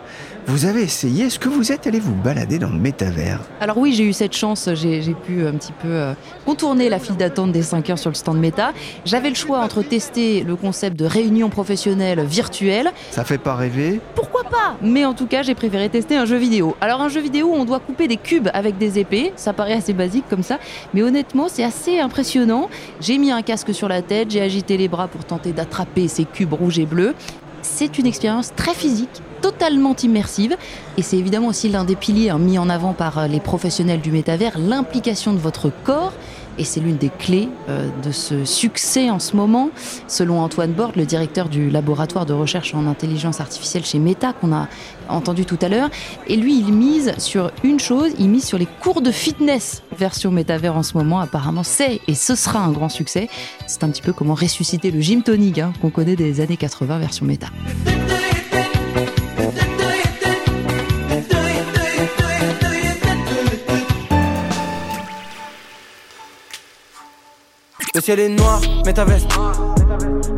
vous 0.46 0.64
avez 0.64 0.82
essayé? 0.82 1.26
Est-ce 1.26 1.38
que 1.38 1.48
vous 1.48 1.72
êtes 1.72 1.86
allé 1.86 1.98
vous 1.98 2.14
balader 2.14 2.58
dans 2.58 2.68
le 2.68 2.78
métavers? 2.78 3.40
Alors 3.60 3.78
oui, 3.78 3.94
j'ai 3.94 4.04
eu 4.04 4.12
cette 4.12 4.34
chance, 4.34 4.68
j'ai 4.74 5.02
pu 5.26 5.46
un 5.46 5.52
petit 5.54 5.72
peu 5.72 5.88
euh, 5.88 6.14
contourner 6.44 6.88
la 6.88 6.98
file 6.98 7.16
d'attente 7.16 7.52
des 7.52 7.62
5 7.62 7.90
heures 7.90 7.98
sur 7.98 8.10
le 8.10 8.14
stand 8.16 8.38
Meta. 8.38 8.72
J'avais 9.04 9.30
le 9.30 9.34
choix 9.34 9.60
entre 9.60 9.82
tester 9.82 10.42
le 10.42 10.56
concept 10.56 10.96
de 10.96 11.04
réunion 11.04 11.48
professionnelle 11.48 12.24
virtuelle. 12.24 12.92
Ça 13.10 13.24
fait 13.24 13.38
pas 13.38 13.56
rêver 13.56 14.00
pas 14.50 14.76
Mais 14.82 15.04
en 15.04 15.14
tout 15.14 15.26
cas, 15.26 15.42
j'ai 15.42 15.54
préféré 15.54 15.88
tester 15.88 16.16
un 16.16 16.24
jeu 16.24 16.36
vidéo. 16.36 16.76
Alors 16.80 17.00
un 17.00 17.08
jeu 17.08 17.20
vidéo 17.20 17.52
on 17.54 17.64
doit 17.64 17.80
couper 17.80 18.08
des 18.08 18.16
cubes 18.16 18.48
avec 18.54 18.78
des 18.78 18.98
épées, 18.98 19.32
ça 19.36 19.52
paraît 19.52 19.74
assez 19.74 19.92
basique 19.92 20.24
comme 20.28 20.42
ça, 20.42 20.58
mais 20.94 21.02
honnêtement, 21.02 21.48
c'est 21.48 21.64
assez 21.64 21.98
impressionnant. 21.98 22.68
J'ai 23.00 23.18
mis 23.18 23.30
un 23.30 23.42
casque 23.42 23.74
sur 23.74 23.88
la 23.88 24.02
tête, 24.02 24.30
j'ai 24.30 24.40
agité 24.40 24.76
les 24.76 24.88
bras 24.88 25.08
pour 25.08 25.24
tenter 25.24 25.52
d'attraper 25.52 26.08
ces 26.08 26.24
cubes 26.24 26.52
rouges 26.52 26.78
et 26.78 26.86
bleus. 26.86 27.14
C'est 27.62 27.98
une 27.98 28.06
expérience 28.06 28.54
très 28.54 28.74
physique, 28.74 29.22
totalement 29.42 29.96
immersive. 29.96 30.56
Et 30.96 31.02
c'est 31.02 31.16
évidemment 31.16 31.48
aussi 31.48 31.68
l'un 31.68 31.84
des 31.84 31.96
piliers 31.96 32.30
hein, 32.30 32.38
mis 32.38 32.58
en 32.58 32.70
avant 32.70 32.92
par 32.92 33.18
euh, 33.18 33.26
les 33.26 33.40
professionnels 33.40 34.00
du 34.00 34.12
métavers, 34.12 34.58
l'implication 34.58 35.32
de 35.32 35.38
votre 35.38 35.70
corps. 35.84 36.12
Et 36.58 36.64
c'est 36.64 36.80
l'une 36.80 36.96
des 36.96 37.10
clés 37.10 37.48
euh, 37.68 37.88
de 38.02 38.10
ce 38.10 38.44
succès 38.44 39.10
en 39.10 39.18
ce 39.18 39.36
moment, 39.36 39.70
selon 40.08 40.40
Antoine 40.40 40.72
Borde, 40.72 40.96
le 40.96 41.04
directeur 41.04 41.48
du 41.48 41.70
laboratoire 41.70 42.26
de 42.26 42.32
recherche 42.32 42.74
en 42.74 42.86
intelligence 42.86 43.40
artificielle 43.40 43.84
chez 43.84 43.98
Meta, 43.98 44.32
qu'on 44.32 44.52
a 44.52 44.68
entendu 45.08 45.44
tout 45.44 45.58
à 45.60 45.68
l'heure. 45.68 45.90
Et 46.26 46.36
lui, 46.36 46.58
il 46.58 46.72
mise 46.72 47.14
sur 47.18 47.50
une 47.62 47.80
chose, 47.80 48.12
il 48.18 48.28
mise 48.28 48.44
sur 48.44 48.58
les 48.58 48.66
cours 48.80 49.02
de 49.02 49.10
fitness 49.10 49.82
version 49.98 50.30
métavers 50.30 50.76
en 50.76 50.82
ce 50.82 50.96
moment. 50.96 51.20
Apparemment, 51.20 51.62
c'est 51.62 52.00
et 52.08 52.14
ce 52.14 52.34
sera 52.34 52.60
un 52.60 52.72
grand 52.72 52.88
succès. 52.88 53.28
C'est 53.66 53.84
un 53.84 53.90
petit 53.90 54.02
peu 54.02 54.12
comment 54.12 54.34
ressusciter 54.34 54.90
le 54.90 55.00
gym 55.00 55.22
tonic 55.22 55.58
hein, 55.58 55.72
qu'on 55.80 55.90
connaît 55.90 56.16
des 56.16 56.40
années 56.40 56.56
80 56.56 56.98
version 56.98 57.26
méta. 57.26 57.48
Le 67.96 68.02
ciel 68.02 68.20
est 68.20 68.28
noir, 68.28 68.60
métaverse. 68.84 69.26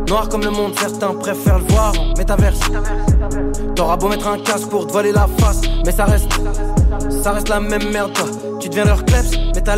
Noir 0.06 0.28
comme 0.28 0.44
le 0.44 0.50
monde, 0.50 0.78
certains 0.78 1.12
préfèrent 1.14 1.58
le 1.58 1.64
voir 1.64 1.92
en 1.98 2.16
métaverse. 2.16 2.60
T'auras 3.74 3.96
beau 3.96 4.08
mettre 4.08 4.28
un 4.28 4.38
casque 4.38 4.68
pour 4.68 4.86
te 4.86 4.92
voiler 4.92 5.10
la 5.10 5.26
face, 5.38 5.62
mais 5.84 5.90
ça 5.90 6.04
reste, 6.04 6.30
ça 7.20 7.32
reste 7.32 7.48
la 7.48 7.58
même 7.58 7.90
merde, 7.90 8.12
toi. 8.12 8.26
Tu 8.60 8.68
deviens 8.68 8.84
leur 8.84 9.04
kleps, 9.04 9.36
mais 9.56 9.60
t'as. 9.60 9.74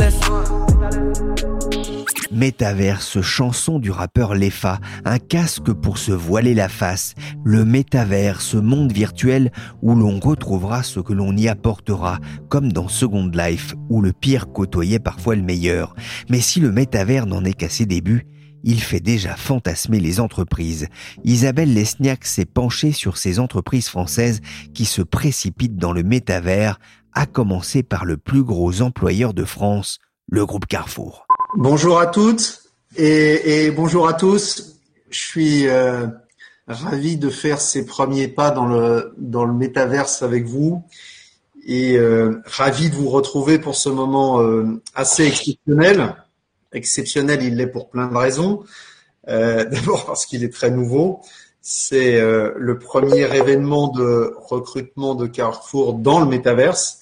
Métaverse, 2.32 3.20
chanson 3.22 3.80
du 3.80 3.90
rappeur 3.90 4.36
Lefa, 4.36 4.78
un 5.04 5.18
casque 5.18 5.72
pour 5.72 5.98
se 5.98 6.12
voiler 6.12 6.54
la 6.54 6.68
face. 6.68 7.14
Le 7.42 7.64
métaverse, 7.64 8.54
monde 8.54 8.92
virtuel 8.92 9.50
où 9.82 9.96
l'on 9.96 10.20
retrouvera 10.20 10.84
ce 10.84 11.00
que 11.00 11.12
l'on 11.12 11.36
y 11.36 11.48
apportera, 11.48 12.20
comme 12.48 12.72
dans 12.72 12.86
Second 12.86 13.30
Life, 13.34 13.74
où 13.88 14.00
le 14.00 14.12
pire 14.12 14.52
côtoyait 14.52 15.00
parfois 15.00 15.34
le 15.34 15.42
meilleur. 15.42 15.96
Mais 16.28 16.40
si 16.40 16.60
le 16.60 16.70
métavers 16.70 17.26
n'en 17.26 17.44
est 17.44 17.54
qu'à 17.54 17.68
ses 17.68 17.86
débuts, 17.86 18.26
il 18.62 18.80
fait 18.80 19.00
déjà 19.00 19.34
fantasmer 19.34 19.98
les 19.98 20.20
entreprises. 20.20 20.86
Isabelle 21.24 21.74
Lesniak 21.74 22.24
s'est 22.24 22.44
penchée 22.44 22.92
sur 22.92 23.16
ces 23.16 23.40
entreprises 23.40 23.88
françaises 23.88 24.40
qui 24.72 24.84
se 24.84 25.02
précipitent 25.02 25.78
dans 25.78 25.92
le 25.92 26.04
métavers, 26.04 26.78
à 27.12 27.26
commencer 27.26 27.82
par 27.82 28.04
le 28.04 28.16
plus 28.16 28.44
gros 28.44 28.82
employeur 28.82 29.34
de 29.34 29.44
France, 29.44 29.98
le 30.30 30.46
groupe 30.46 30.66
Carrefour. 30.66 31.26
Bonjour 31.56 31.98
à 31.98 32.06
toutes 32.06 32.62
et, 32.96 33.72
bonjour 33.72 34.06
à 34.06 34.12
tous. 34.12 34.76
Je 35.10 35.18
suis 35.18 35.68
euh, 35.68 36.06
ravi 36.68 37.16
de 37.16 37.28
faire 37.28 37.60
ces 37.60 37.84
premiers 37.84 38.28
pas 38.28 38.52
dans 38.52 38.66
le 38.66 39.12
dans 39.18 39.44
le 39.44 39.52
métaverse 39.52 40.22
avec 40.22 40.44
vous 40.44 40.84
et 41.66 41.96
euh, 41.96 42.40
ravi 42.44 42.88
de 42.88 42.94
vous 42.94 43.08
retrouver 43.08 43.58
pour 43.58 43.74
ce 43.74 43.88
moment 43.88 44.40
euh, 44.40 44.80
assez 44.94 45.26
exceptionnel. 45.26 46.14
Exceptionnel, 46.72 47.42
il 47.42 47.56
l'est 47.56 47.66
pour 47.66 47.90
plein 47.90 48.06
de 48.06 48.16
raisons. 48.16 48.62
D'abord 49.26 50.06
parce 50.06 50.26
qu'il 50.26 50.44
est 50.44 50.52
très 50.52 50.70
nouveau. 50.70 51.20
C'est 51.60 52.20
le 52.20 52.78
premier 52.78 53.36
événement 53.36 53.88
de 53.88 54.34
recrutement 54.38 55.14
de 55.14 55.26
Carrefour 55.26 55.94
dans 55.94 56.20
le 56.20 56.26
métaverse 56.26 56.99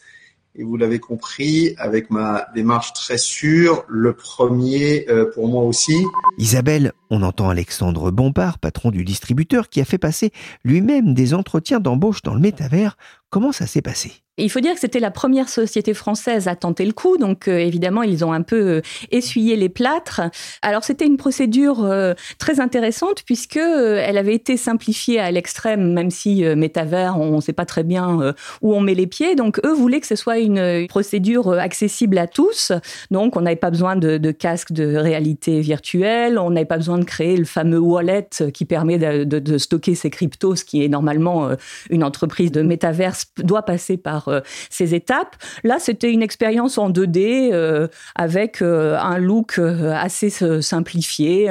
et 0.55 0.65
vous 0.65 0.77
l'avez 0.77 0.99
compris, 0.99 1.75
avec 1.79 2.11
ma 2.11 2.47
démarche 2.55 2.93
très 2.93 3.19
sûre, 3.19 3.85
le 3.89 4.13
premier 4.13 5.07
euh, 5.09 5.31
pour 5.33 5.49
moi 5.49 5.63
aussi. 5.63 6.05
Isabelle, 6.39 6.93
on 7.11 7.23
entend 7.23 7.49
Alexandre 7.49 8.11
Bompard, 8.11 8.59
patron 8.59 8.91
du 8.91 9.05
distributeur, 9.05 9.69
qui 9.69 9.81
a 9.81 9.85
fait 9.85 9.99
passer 9.99 10.33
lui-même 10.65 11.15
des 11.15 11.35
entretiens 11.35 11.81
d'embauche 11.81 12.23
dans 12.23 12.35
le 12.35 12.41
métavers. 12.41 12.97
Comment 13.31 13.53
ça 13.53 13.67
s'est 13.67 13.83
passé? 13.83 14.23
Il 14.39 14.51
faut 14.51 14.61
dire 14.61 14.75
que 14.75 14.81
c'était 14.81 15.01
la 15.01 15.11
première 15.11 15.49
société 15.49 15.95
française 15.95 16.47
à 16.47 16.55
tenter 16.55 16.87
le 16.87 16.93
coup, 16.93 17.19
donc 17.19 17.49
euh, 17.49 17.59
évidemment 17.59 18.03
ils 18.03 18.25
ont 18.25 18.33
un 18.33 18.43
peu 18.43 18.57
euh, 18.57 18.83
essuyé 19.11 19.57
les 19.57 19.69
plâtres. 19.69 20.21
Alors 20.63 20.85
c'était 20.85 21.07
une 21.07 21.17
procédure 21.17 21.85
euh, 21.85 22.15
très 22.39 22.61
intéressante 22.61 23.25
puisque 23.27 23.57
elle 23.57 24.17
avait 24.17 24.35
été 24.35 24.57
simplifiée 24.57 25.19
à 25.19 25.33
l'extrême, 25.33 25.93
même 25.93 26.11
si 26.11 26.45
métavers 26.57 27.19
on 27.19 27.37
ne 27.37 27.41
sait 27.41 27.53
pas 27.53 27.65
très 27.65 27.83
bien 27.83 28.35
où 28.63 28.75
on 28.75 28.81
met 28.81 28.95
les 28.95 29.07
pieds. 29.07 29.35
Donc 29.35 29.61
eux 29.65 29.73
voulaient 29.73 30.01
que 30.01 30.07
ce 30.07 30.17
soit 30.17 30.39
une 30.39 30.87
procédure 30.89 31.53
accessible 31.53 32.19
à 32.19 32.27
tous. 32.27 32.71
Donc 33.11 33.37
on 33.37 33.41
n'avait 33.41 33.57
pas 33.57 33.71
besoin 33.71 33.97
de, 33.97 34.19
de, 34.19 34.31
casque 34.31 34.73
de 34.73 34.97
réalité 34.97 35.61
virtuelle, 35.61 36.39
on 36.39 36.51
n'avait 36.51 36.67
pas 36.67 36.77
besoin 36.77 36.98
de 36.99 37.05
créer 37.05 37.37
le 37.37 37.45
fameux 37.45 37.79
wallet 37.79 38.29
qui 38.53 38.65
permet 38.65 38.99
de, 38.99 39.59
stocker 39.59 39.95
ses 39.95 40.11
cryptos, 40.11 40.57
ce 40.57 40.65
qui 40.65 40.85
est 40.85 40.89
normalement 40.89 41.51
une 41.91 42.05
entreprise 42.05 42.53
de 42.53 42.63
métaverse 42.63 43.27
doit 43.39 43.63
passer 43.63 43.97
par 43.97 44.29
euh, 44.29 44.41
ces 44.71 44.95
étapes. 44.95 45.37
Là, 45.65 45.79
c'était 45.79 46.13
une 46.13 46.23
expérience 46.23 46.79
en 46.79 46.91
2D 46.91 47.51
euh, 47.53 47.89
avec 48.15 48.63
euh, 48.63 48.97
un 48.99 49.19
look 49.19 49.59
assez 49.59 50.31
simplifié. 50.31 51.51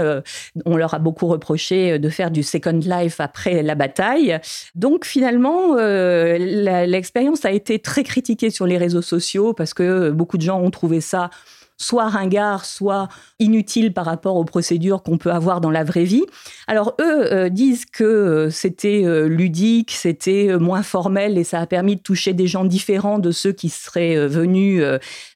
on 0.66 0.78
leur 0.78 0.94
a 0.94 1.00
beaucoup 1.00 1.28
reproché 1.28 2.00
de 2.00 2.10
faire 2.10 2.32
du 2.32 2.44
Second 2.44 2.80
Life 2.84 3.20
après 3.20 3.64
la 3.64 3.76
bataille. 3.76 4.40
Donc 4.76 5.06
finalement, 5.06 5.76
l'expérience 5.76 7.46
a 7.46 7.52
été 7.52 7.80
très 7.80 8.04
critiquée 8.04 8.50
sur 8.50 8.66
les 8.66 8.78
réseaux 8.78 9.02
sociaux 9.02 9.54
parce 9.54 9.74
que 9.74 10.10
beaucoup 10.12 10.38
de 10.38 10.44
gens 10.44 10.60
ont 10.60 10.72
trouvé 10.72 11.02
ça 11.02 11.30
soit 11.78 12.10
ringard, 12.10 12.66
soit 12.66 13.08
inutile 13.40 13.94
par 13.94 14.06
rapport 14.06 14.36
aux 14.36 14.46
procédures 14.46 15.04
qu'on 15.04 15.18
peut 15.18 15.32
avoir 15.32 15.62
dans 15.62 15.72
la 15.72 15.84
vraie 15.84 16.04
vie. 16.04 16.26
Alors 16.68 16.96
eux 17.00 17.34
euh, 17.34 17.50
disent 17.50 17.86
que 17.86 18.04
euh, 18.04 18.50
c'était 18.50 19.04
euh, 19.06 19.28
ludique, 19.28 19.92
c'était 19.92 20.58
moins 20.60 20.84
formel 20.84 21.38
et 21.38 21.44
ça 21.44 21.60
a 21.60 21.66
permis 21.66 21.96
de 21.96 22.02
toucher 22.02 22.34
des 22.34 22.48
gens 22.48 22.66
différents 22.66 23.20
de 23.20 23.32
ceux 23.32 23.52
qui 23.52 23.70
seraient 23.70 24.28
venus 24.28 24.84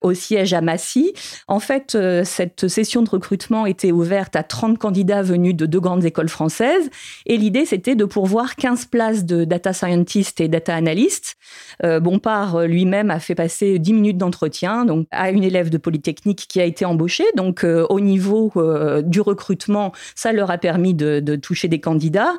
au 0.01 0.13
siège 0.13 0.53
à 0.53 0.61
Massy. 0.61 1.13
En 1.47 1.59
fait, 1.59 1.97
cette 2.23 2.67
session 2.67 3.01
de 3.01 3.09
recrutement 3.09 3.65
était 3.65 3.91
ouverte 3.91 4.35
à 4.35 4.43
30 4.43 4.77
candidats 4.77 5.21
venus 5.21 5.55
de 5.55 5.65
deux 5.65 5.79
grandes 5.79 6.05
écoles 6.05 6.29
françaises 6.29 6.89
et 7.25 7.37
l'idée 7.37 7.65
c'était 7.65 7.95
de 7.95 8.05
pourvoir 8.05 8.55
15 8.55 8.85
places 8.85 9.25
de 9.25 9.45
data 9.45 9.73
scientist 9.73 10.39
et 10.41 10.47
data 10.47 10.75
analyst. 10.75 11.37
Bompard 11.83 12.61
lui-même 12.61 13.11
a 13.11 13.19
fait 13.19 13.35
passer 13.35 13.79
10 13.79 13.93
minutes 13.93 14.17
d'entretien 14.17 14.85
donc 14.85 15.07
à 15.11 15.31
une 15.31 15.43
élève 15.43 15.69
de 15.69 15.77
Polytechnique 15.77 16.47
qui 16.47 16.59
a 16.59 16.65
été 16.65 16.85
embauchée. 16.85 17.25
Donc, 17.35 17.63
euh, 17.63 17.85
au 17.89 17.99
niveau 17.99 18.51
euh, 18.55 19.01
du 19.01 19.21
recrutement, 19.21 19.91
ça 20.15 20.31
leur 20.31 20.51
a 20.51 20.57
permis 20.57 20.93
de, 20.93 21.20
toucher 21.35 21.67
des 21.67 21.79
candidats. 21.79 22.33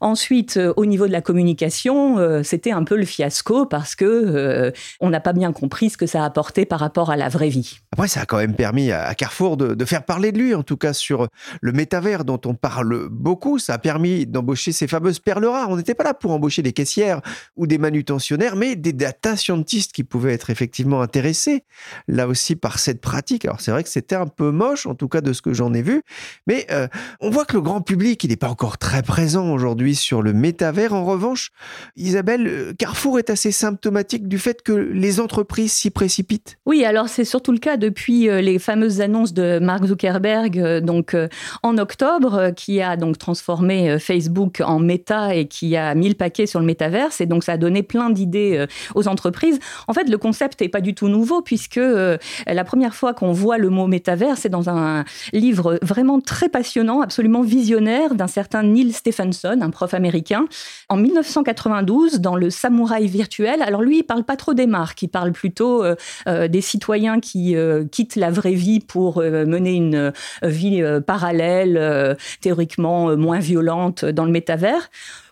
Ensuite, 0.00 0.56
euh, 0.56 0.72
au 0.76 0.86
niveau 0.86 1.06
de 1.06 1.12
la 1.12 1.20
communication, 1.20 2.16
c'était 2.42 2.72
un 2.72 2.84
peu 2.84 2.96
le 2.96 3.04
fiasco 3.04 3.66
parce 3.66 3.94
que 3.94 4.72
on 5.00 5.10
n'a 5.10 5.20
pas 5.20 5.32
bien 5.32 5.52
compris 5.52 5.90
ce 5.90 5.96
que 5.96 6.06
ça 6.06 6.22
a 6.22 6.26
apporté 6.26 6.64
par 6.64 6.80
rapport 6.80 7.10
à 7.10 7.16
la 7.16 7.28
vraie 7.28 7.48
vie. 7.48 7.78
Après, 7.92 8.08
ça 8.08 8.22
a 8.22 8.26
quand 8.26 8.38
même 8.38 8.54
permis 8.54 8.92
à 8.92 9.14
Carrefour 9.14 9.56
de, 9.56 9.74
de 9.74 9.84
faire 9.84 10.04
parler 10.04 10.32
de 10.32 10.38
lui, 10.38 10.54
en 10.54 10.62
tout 10.62 10.76
cas 10.76 10.92
sur 10.92 11.28
le 11.60 11.72
métavers 11.72 12.24
dont 12.24 12.40
on 12.44 12.54
parle 12.54 13.08
beaucoup. 13.08 13.58
Ça 13.58 13.74
a 13.74 13.78
permis 13.78 14.26
d'embaucher 14.26 14.72
ces 14.72 14.86
fameuses 14.86 15.18
perles 15.18 15.46
rares. 15.46 15.70
On 15.70 15.76
n'était 15.76 15.94
pas 15.94 16.04
là 16.04 16.14
pour 16.14 16.32
embaucher 16.32 16.62
des 16.62 16.72
caissières 16.72 17.20
ou 17.56 17.66
des 17.66 17.78
manutentionnaires, 17.78 18.56
mais 18.56 18.76
des 18.76 18.92
data 18.92 19.36
scientists 19.36 19.92
qui 19.92 20.04
pouvaient 20.04 20.32
être 20.32 20.50
effectivement 20.50 21.02
intéressés, 21.02 21.64
là 22.06 22.28
aussi, 22.28 22.56
par 22.56 22.78
cette 22.78 23.00
pratique 23.00 23.28
alors 23.44 23.60
c'est 23.60 23.70
vrai 23.70 23.82
que 23.82 23.88
c'était 23.88 24.14
un 24.14 24.26
peu 24.26 24.50
moche, 24.50 24.86
en 24.86 24.94
tout 24.94 25.08
cas 25.08 25.20
de 25.20 25.32
ce 25.32 25.42
que 25.42 25.52
j'en 25.52 25.74
ai 25.74 25.82
vu, 25.82 26.02
mais 26.46 26.66
euh, 26.70 26.88
on 27.20 27.30
voit 27.30 27.44
que 27.44 27.54
le 27.54 27.60
grand 27.60 27.80
public, 27.80 28.24
il 28.28 28.32
n'est 28.32 28.36
pas 28.36 28.50
encore 28.50 28.76
très 28.76 29.02
présent 29.02 29.52
aujourd'hui 29.52 29.94
sur 29.94 30.20
le 30.20 30.34
métavers. 30.34 30.92
En 30.92 31.06
revanche, 31.06 31.50
Isabelle, 31.96 32.46
euh, 32.46 32.72
Carrefour 32.76 33.18
est 33.18 33.30
assez 33.30 33.52
symptomatique 33.52 34.28
du 34.28 34.38
fait 34.38 34.60
que 34.60 34.72
les 34.72 35.18
entreprises 35.18 35.72
s'y 35.72 35.88
précipitent. 35.88 36.58
Oui, 36.66 36.84
alors 36.84 37.08
c'est 37.08 37.24
surtout 37.24 37.52
le 37.52 37.58
cas 37.58 37.78
depuis 37.78 38.28
euh, 38.28 38.42
les 38.42 38.58
fameuses 38.58 39.00
annonces 39.00 39.32
de 39.32 39.58
Mark 39.60 39.86
Zuckerberg, 39.86 40.80
donc 40.80 41.16
en 41.62 41.78
octobre, 41.78 42.50
qui 42.54 42.82
a 42.82 42.96
donc 42.96 43.16
transformé 43.16 43.98
Facebook 43.98 44.60
en 44.62 44.78
méta 44.78 45.34
et 45.34 45.46
qui 45.46 45.76
a 45.76 45.94
mis 45.94 46.08
le 46.08 46.14
paquet 46.14 46.46
sur 46.46 46.60
le 46.60 46.66
métavers, 46.66 47.08
et 47.20 47.26
donc 47.26 47.44
ça 47.44 47.52
a 47.52 47.56
donné 47.56 47.82
plein 47.82 48.10
d'idées 48.10 48.66
aux 48.94 49.08
entreprises. 49.08 49.58
En 49.86 49.94
fait, 49.94 50.08
le 50.08 50.18
concept 50.18 50.60
n'est 50.60 50.68
pas 50.68 50.80
du 50.80 50.94
tout 50.94 51.08
nouveau 51.08 51.40
puisque 51.40 51.80
la 51.80 52.64
première 52.64 52.94
fois 52.94 53.14
qu'on 53.14 53.28
on 53.28 53.32
voit 53.32 53.58
le 53.58 53.68
mot 53.68 53.86
métavers, 53.86 54.38
c'est 54.38 54.48
dans 54.48 54.70
un 54.70 55.04
livre 55.32 55.78
vraiment 55.82 56.20
très 56.20 56.48
passionnant, 56.48 57.00
absolument 57.00 57.42
visionnaire, 57.42 58.14
d'un 58.18 58.26
certain 58.26 58.62
Neil 58.62 58.92
Stephenson, 58.92 59.58
un 59.62 59.70
prof 59.70 59.94
américain, 59.94 60.44
en 60.90 60.96
1992, 60.96 62.20
dans 62.20 62.36
le 62.36 62.50
Samouraï 62.50 63.06
virtuel. 63.06 63.62
Alors 63.62 63.80
lui, 63.80 64.00
il 64.00 64.02
parle 64.02 64.24
pas 64.24 64.36
trop 64.36 64.52
des 64.52 64.66
marques, 64.66 65.00
il 65.02 65.08
parle 65.08 65.32
plutôt 65.32 65.82
euh, 65.82 65.94
euh, 66.26 66.48
des 66.48 66.60
citoyens 66.60 67.20
qui 67.20 67.56
euh, 67.56 67.84
quittent 67.86 68.16
la 68.16 68.30
vraie 68.30 68.52
vie 68.52 68.80
pour 68.80 69.18
mener 69.22 69.74
une 69.74 70.12
vie 70.42 70.82
parallèle, 71.06 72.16
théoriquement 72.40 73.16
moins 73.16 73.38
violente 73.38 74.04
dans 74.04 74.24
le 74.24 74.32
métavers. 74.32 74.90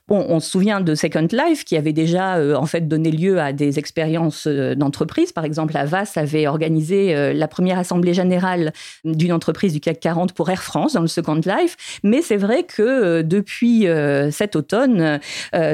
Bon, 0.09 0.25
on 0.29 0.39
se 0.39 0.49
souvient 0.49 0.81
de 0.81 0.95
Second 0.95 1.27
Life 1.33 1.65
qui 1.65 1.77
avait 1.77 1.93
déjà 1.93 2.37
euh, 2.37 2.55
en 2.55 2.67
fait 2.67 2.87
donné 2.87 3.11
lieu 3.11 3.41
à 3.41 3.53
des 3.53 3.81
expériences 3.81 4.47
euh, 4.47 4.77
d'entreprise. 4.77 5.33
Par 5.33 5.45
exemple, 5.45 5.77
Avas 5.77 6.13
avait 6.15 6.47
organisé 6.47 7.13
euh, 7.17 7.33
la 7.33 7.49
première 7.49 7.77
assemblée 7.77 8.15
générale 8.15 8.73
d'une 9.05 9.33
entreprise 9.33 9.73
du 9.73 9.81
CAC 9.81 9.99
40 9.99 10.33
pour 10.33 10.49
Air 10.49 10.63
France 10.63 10.93
dans 10.93 11.01
le 11.01 11.09
Second 11.09 11.41
Life. 11.45 11.99
Mais 12.05 12.23
c'est 12.23 12.37
vrai 12.37 12.63
que 12.63 13.23
depuis 13.23 13.87
cet 14.31 14.57
automne, 14.57 15.19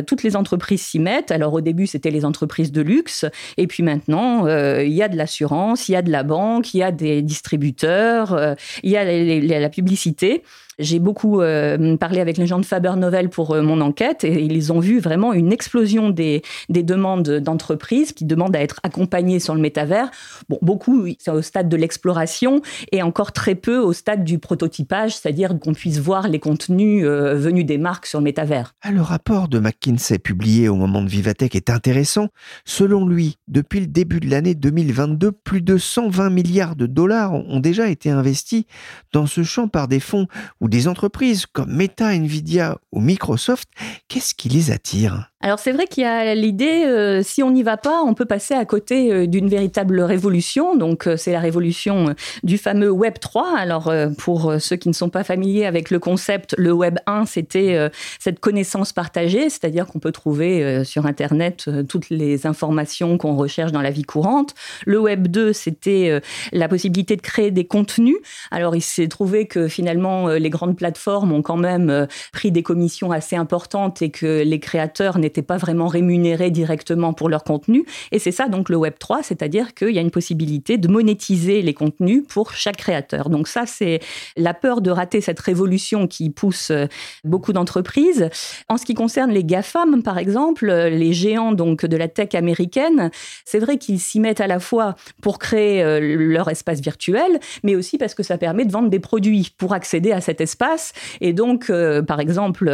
toutes 0.07 0.23
les 0.23 0.37
entreprises 0.37 0.83
s'y 0.83 0.99
mettent. 0.99 1.31
Alors 1.31 1.53
au 1.53 1.61
début, 1.61 1.87
c'était 1.87 2.11
les 2.11 2.25
entreprises 2.25 2.73
de 2.73 2.81
luxe, 2.81 3.25
et 3.57 3.67
puis 3.67 3.83
maintenant, 3.83 4.47
il 4.47 4.93
y 4.93 5.03
a 5.03 5.09
de 5.09 5.17
l'assurance, 5.17 5.89
il 5.89 5.93
y 5.93 5.97
a 5.97 6.03
de 6.03 6.11
la 6.11 6.23
banque, 6.23 6.75
il 6.75 6.79
y 6.79 6.83
a 6.83 6.93
des 6.93 7.23
distributeurs, 7.23 8.57
il 8.83 8.91
y 8.91 8.97
a 8.97 9.61
la 9.61 9.71
publicité. 9.71 10.43
J'ai 10.79 10.99
beaucoup 10.99 11.41
euh, 11.41 11.97
parlé 11.97 12.21
avec 12.21 12.39
les 12.39 12.47
gens 12.47 12.59
de 12.59 12.65
Faber 12.65 12.95
Novel 12.97 13.29
pour 13.29 13.53
euh, 13.53 13.63
mon 13.63 13.81
enquête 13.81 14.25
et 14.25 14.43
ils 14.43 14.73
ont 14.73 14.81
vu 14.81 15.01
vraiment 15.01 15.33
une 15.33 15.53
explosion 15.53 16.11
des, 16.11 16.43
des 16.69 16.83
demandes 16.83 17.29
d'entreprises 17.41 18.13
qui 18.13 18.25
demandent 18.25 18.57
à 18.57 18.61
être 18.61 18.81
accompagnées 18.83 19.39
sur 19.39 19.55
le 19.55 19.61
métavers. 19.61 20.11
Bon, 20.49 20.59
beaucoup, 20.63 21.07
c'est 21.19 21.31
au 21.31 21.43
stade 21.43 21.69
de 21.69 21.77
l'exploration 21.77 22.63
et 22.91 23.03
encore 23.03 23.33
très 23.33 23.55
peu 23.55 23.79
au 23.79 23.93
stade 23.93 24.25
du 24.25 24.39
prototypage, 24.39 25.17
c'est-à-dire 25.17 25.59
qu'on 25.59 25.75
puisse 25.75 25.99
voir 25.99 26.29
les 26.29 26.39
contenus 26.39 27.05
euh, 27.05 27.35
venus 27.35 27.67
des 27.67 27.79
marques 27.79 28.07
sur 28.07 28.21
le 28.21 28.25
métavers. 28.25 28.75
Ah, 28.83 28.93
le 28.93 29.03
rapport 29.03 29.49
de 29.49 29.59
McKinsey 29.59 30.19
publié 30.19 30.69
au 30.69 30.77
moment 30.77 31.03
de 31.03 31.09
Vivatech 31.09 31.55
est 31.55 31.71
intéressant. 31.71 32.29
Selon 32.65 33.07
lui, 33.07 33.37
depuis 33.49 33.81
le 33.81 33.87
début 33.87 34.21
de 34.21 34.31
l'année 34.31 34.55
2022, 34.55 35.33
plus 35.33 35.61
de 35.61 35.77
120 35.77 36.31
milliards 36.31 36.77
de 36.77 36.87
dollars 36.87 37.35
ont 37.35 37.61
déjà 37.61 37.89
été 37.89 38.11
investis 38.11 38.65
dans 39.13 39.27
ce 39.27 39.43
champ 39.43 39.69
par 39.69 39.89
des 39.89 40.01
fonds 40.01 40.27
ou 40.63 40.69
des 40.69 40.87
entreprises 40.87 41.45
comme 41.45 41.73
Meta, 41.75 42.15
Nvidia 42.15 42.79
ou 42.93 43.01
Microsoft, 43.01 43.69
qu'est-ce 44.07 44.33
qui 44.33 44.49
les 44.49 44.71
attire? 44.71 45.32
Alors 45.43 45.59
c'est 45.59 45.73
vrai 45.73 45.89
qu'il 45.89 46.05
y 46.05 46.07
a 46.07 46.37
l'idée, 46.37 46.85
euh, 46.87 47.21
si 47.25 47.43
on 47.43 47.51
n'y 47.51 47.65
va 47.65 47.77
pas, 47.77 48.03
on 48.03 48.15
peut 48.15 48.27
passer 48.27 48.55
à 48.55 48.65
côté 48.65 49.13
euh, 49.13 49.27
d'une 49.27 49.49
véritable 49.49 50.01
révolution. 50.01 50.77
Donc 50.77 51.09
euh, 51.09 51.17
c'est 51.17 51.33
la 51.33 51.41
révolution 51.41 52.15
du 52.45 52.59
fameux 52.59 52.91
Web 52.91 53.15
3. 53.21 53.59
Alors 53.59 53.93
pour 54.19 54.55
ceux 54.61 54.77
qui 54.77 54.89
ne 54.89 54.95
sont 54.95 55.09
pas 55.09 55.25
familiers 55.25 55.67
avec 55.67 55.91
le 55.91 55.99
concept, 55.99 56.55
le 56.59 56.73
Web 56.73 56.99
1, 57.07 57.27
c'était 57.27 57.91
cette 58.21 58.41
connaissance 58.41 58.93
partagée, 58.93 59.51
c'est-à-dire 59.51 59.87
qu'on 59.87 59.99
peut 59.99 60.13
trouver 60.13 60.85
sur 60.85 61.07
Internet 61.07 61.69
toutes 61.89 62.11
les 62.11 62.47
informations 62.47 63.19
qu'on 63.19 63.37
recherche 63.37 63.73
dans 63.73 63.83
la 63.83 63.91
vie 63.91 64.03
courante. 64.03 64.55
Le 64.87 64.99
Web 64.99 65.29
2, 65.29 65.53
c'était 65.53 66.21
la 66.53 66.69
possibilité 66.69 67.17
de 67.17 67.23
créer 67.23 67.51
des 67.51 67.65
contenus. 67.65 68.17
Alors 68.51 68.77
il 68.77 68.83
s'est 68.83 69.09
trouvé 69.09 69.47
que 69.47 69.69
finalement 69.69 70.29
les 70.29 70.51
grandes 70.51 70.77
plateformes 70.77 71.33
ont 71.33 71.43
quand 71.43 71.57
même 71.57 72.07
pris 72.33 72.51
des 72.53 72.63
commissions 72.63 73.13
assez 73.13 73.37
importantes 73.37 74.03
et 74.03 74.11
que 74.11 74.43
les 74.43 74.61
créateurs 74.61 75.19
n'étaient 75.19 75.32
n'étaient 75.33 75.43
pas 75.43 75.57
vraiment 75.57 75.89
rémunérés 75.89 76.51
directement 76.51 77.13
pour 77.13 77.29
leur 77.29 77.45
contenu. 77.45 77.85
Et 78.11 78.19
c'est 78.19 78.33
ça 78.33 78.49
donc 78.49 78.69
le 78.69 78.77
Web 78.77 78.95
3, 78.99 79.23
c'est-à-dire 79.23 79.75
qu'il 79.75 79.91
y 79.91 79.99
a 79.99 80.03
une 80.03 80.11
possibilité 80.11 80.79
de 80.79 80.89
monétiser 80.89 81.63
les 81.63 81.75
contenus 81.75 82.23
pour 82.29 82.53
chaque 82.53 82.77
créateur. 82.77 83.31
Donc 83.31 83.49
ça, 83.49 83.65
c'est 83.67 84.01
la 84.37 84.55
peur 84.55 84.81
de 84.81 84.91
rater 84.91 85.21
cette 85.21 85.41
révolution 85.41 86.07
qui 86.07 86.31
pousse 86.31 86.71
euh, 86.71 86.87
beaucoup 87.25 87.53
d'entreprises. 87.53 88.29
En 88.69 88.77
ce 88.77 88.85
qui 88.85 88.95
concerne 88.95 89.31
les 89.31 89.45
GAFAM, 89.45 90.03
par 90.03 90.19
exemple, 90.19 90.69
euh, 90.69 90.91
les 90.91 91.13
géants 91.13 91.53
donc 91.53 91.87
de 91.87 91.97
la 91.97 92.09
tech 92.09 92.35
américaine, 92.35 93.11
c'est 93.45 93.59
vrai 93.59 93.79
qu'ils 93.79 94.01
s'y 94.01 94.21
mettent 94.21 94.41
à 94.41 94.47
la 94.47 94.61
fois 94.61 94.95
pour 95.23 95.39
créer 95.39 95.83
euh, 95.83 96.01
leur 96.01 96.49
espace 96.49 96.81
virtuel, 96.81 97.41
mais 97.63 97.75
aussi 97.75 97.99
parce 97.99 98.15
que 98.15 98.23
ça 98.23 98.39
permet 98.39 98.65
de 98.65 98.73
vendre 98.73 98.91
des 98.91 99.01
produits 99.01 99.53
pour 99.57 99.73
accéder 99.73 100.13
à 100.13 100.21
cet 100.21 100.41
espace. 100.41 100.93
Et 101.21 101.33
donc, 101.33 101.71
par 102.07 102.21
exemple, 102.21 102.71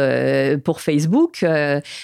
pour 0.63 0.81
Facebook, 0.81 1.45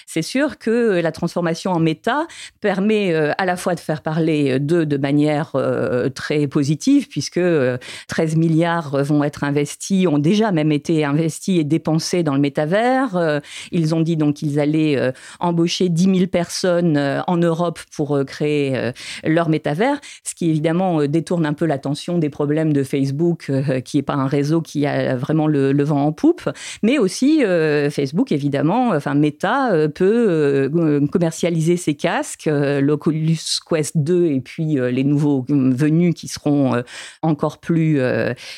c'est 0.06 0.22
sûr 0.22 0.45
que 0.60 1.00
la 1.02 1.12
transformation 1.12 1.72
en 1.72 1.80
méta 1.80 2.28
permet 2.62 3.14
euh, 3.14 3.32
à 3.38 3.46
la 3.46 3.56
fois 3.56 3.76
de 3.76 3.80
faire 3.80 4.02
parler 4.02 4.60
d'eux 4.60 4.86
de 4.86 4.98
manière 4.98 5.52
euh, 5.56 6.10
très 6.10 6.48
positive, 6.48 7.08
puisque 7.08 7.40
13 7.40 7.40
euh, 7.40 8.38
milliards 8.38 9.04
vont 9.04 9.24
être 9.24 9.44
investis, 9.44 10.08
ont 10.08 10.18
déjà 10.18 10.52
même 10.52 10.72
été 10.72 11.04
investis 11.06 11.60
et 11.60 11.64
dépensés 11.64 12.24
dans 12.24 12.36
le 12.36 12.40
métavers. 12.40 13.42
Ils 13.72 13.96
ont 13.96 14.02
dit 14.02 14.18
donc 14.18 14.36
qu'ils 14.36 14.60
allaient 14.60 15.14
embaucher 15.40 15.90
10 15.90 16.04
000 16.04 16.28
personnes 16.28 16.98
en 17.28 17.38
Europe 17.38 17.80
pour 17.96 18.24
créer 18.26 18.92
leur 19.24 19.50
métavers, 19.50 20.00
ce 20.24 20.36
qui 20.36 20.50
évidemment 20.50 21.06
détourne 21.06 21.46
un 21.46 21.54
peu 21.54 21.66
l'attention 21.66 22.18
des 22.18 22.30
problèmes 22.30 22.74
de 22.74 22.84
Facebook, 22.84 23.52
qui 23.84 23.98
n'est 23.98 24.04
pas 24.04 24.14
un 24.14 24.28
réseau 24.28 24.62
qui 24.62 24.86
a 24.86 25.16
vraiment 25.16 25.48
le, 25.48 25.72
le 25.72 25.84
vent 25.84 26.06
en 26.06 26.12
poupe, 26.12 26.50
mais 26.84 26.98
aussi 26.98 27.42
Facebook, 27.90 28.32
évidemment, 28.32 28.90
enfin 28.90 29.14
Meta 29.14 29.72
peut 29.94 30.35
euh, 30.36 31.08
commercialiser 31.08 31.78
ces 31.78 31.96
casques, 31.96 32.48
euh, 32.48 32.82
l'Oculus 32.82 33.38
Quest 33.68 33.98
2 33.98 34.26
et 34.28 34.42
puis 34.42 34.80
euh, 34.80 34.92
les 34.92 35.04
nouveaux 35.04 35.46
venus 35.48 36.14
qui 36.14 36.28
seront 36.28 36.84
encore 37.22 37.60
plus 37.60 38.00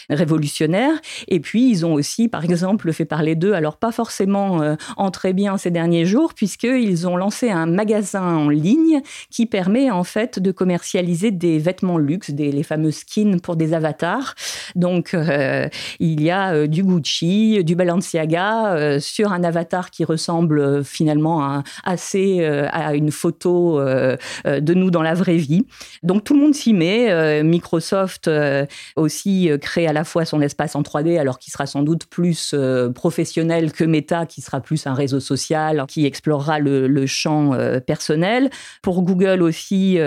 révolutionnaires. 0.09 0.95
Et 1.27 1.39
puis, 1.39 1.69
ils 1.69 1.85
ont 1.85 1.93
aussi, 1.93 2.27
par 2.27 2.43
exemple, 2.43 2.91
fait 2.93 3.05
parler 3.05 3.35
d'eux, 3.35 3.53
alors 3.53 3.77
pas 3.77 3.91
forcément 3.91 4.75
en 4.95 5.11
très 5.11 5.33
bien 5.33 5.57
ces 5.57 5.71
derniers 5.71 6.05
jours, 6.05 6.33
puisqu'ils 6.33 7.07
ont 7.07 7.17
lancé 7.17 7.49
un 7.49 7.65
magasin 7.65 8.23
en 8.23 8.49
ligne 8.49 9.01
qui 9.29 9.45
permet 9.45 9.91
en 9.91 10.03
fait 10.03 10.39
de 10.39 10.51
commercialiser 10.51 11.31
des 11.31 11.59
vêtements 11.59 11.97
luxe, 11.97 12.31
des, 12.31 12.51
les 12.51 12.63
fameux 12.63 12.91
skins 12.91 13.39
pour 13.39 13.55
des 13.55 13.73
avatars. 13.73 14.35
Donc, 14.75 15.15
il 15.99 16.21
y 16.21 16.31
a 16.31 16.67
du 16.67 16.83
Gucci, 16.83 17.63
du 17.63 17.75
Balenciaga 17.75 18.99
sur 18.99 19.31
un 19.31 19.43
avatar 19.43 19.91
qui 19.91 20.03
ressemble 20.03 20.83
finalement 20.83 21.43
à, 21.43 21.63
assez 21.83 22.37
euh, 22.41 22.67
à 22.71 22.95
une 22.95 23.11
photo 23.11 23.79
euh, 23.79 24.17
euh, 24.45 24.59
de 24.59 24.73
nous 24.73 24.91
dans 24.91 25.01
la 25.01 25.13
vraie 25.13 25.37
vie. 25.37 25.65
Donc 26.03 26.23
tout 26.23 26.33
le 26.33 26.41
monde 26.41 26.53
s'y 26.53 26.73
met. 26.73 27.43
Microsoft 27.43 28.29
aussi 28.95 29.49
crée 29.61 29.87
à 29.87 29.93
la 29.93 30.03
fois 30.03 30.25
son 30.25 30.41
espace 30.41 30.75
en 30.75 30.81
3D, 30.81 31.19
alors 31.19 31.39
qu'il 31.39 31.51
sera 31.51 31.65
sans 31.65 31.83
doute 31.83 32.05
plus 32.05 32.55
professionnel 32.93 33.71
que 33.71 33.83
Meta, 33.83 34.25
qui 34.25 34.41
sera 34.41 34.61
plus 34.61 34.87
un 34.87 34.93
réseau 34.93 35.19
social, 35.19 35.85
qui 35.87 36.05
explorera 36.05 36.59
le, 36.59 37.05
champ 37.05 37.51
personnel. 37.85 38.49
Pour 38.81 39.01
Google 39.03 39.41
aussi, 39.41 39.99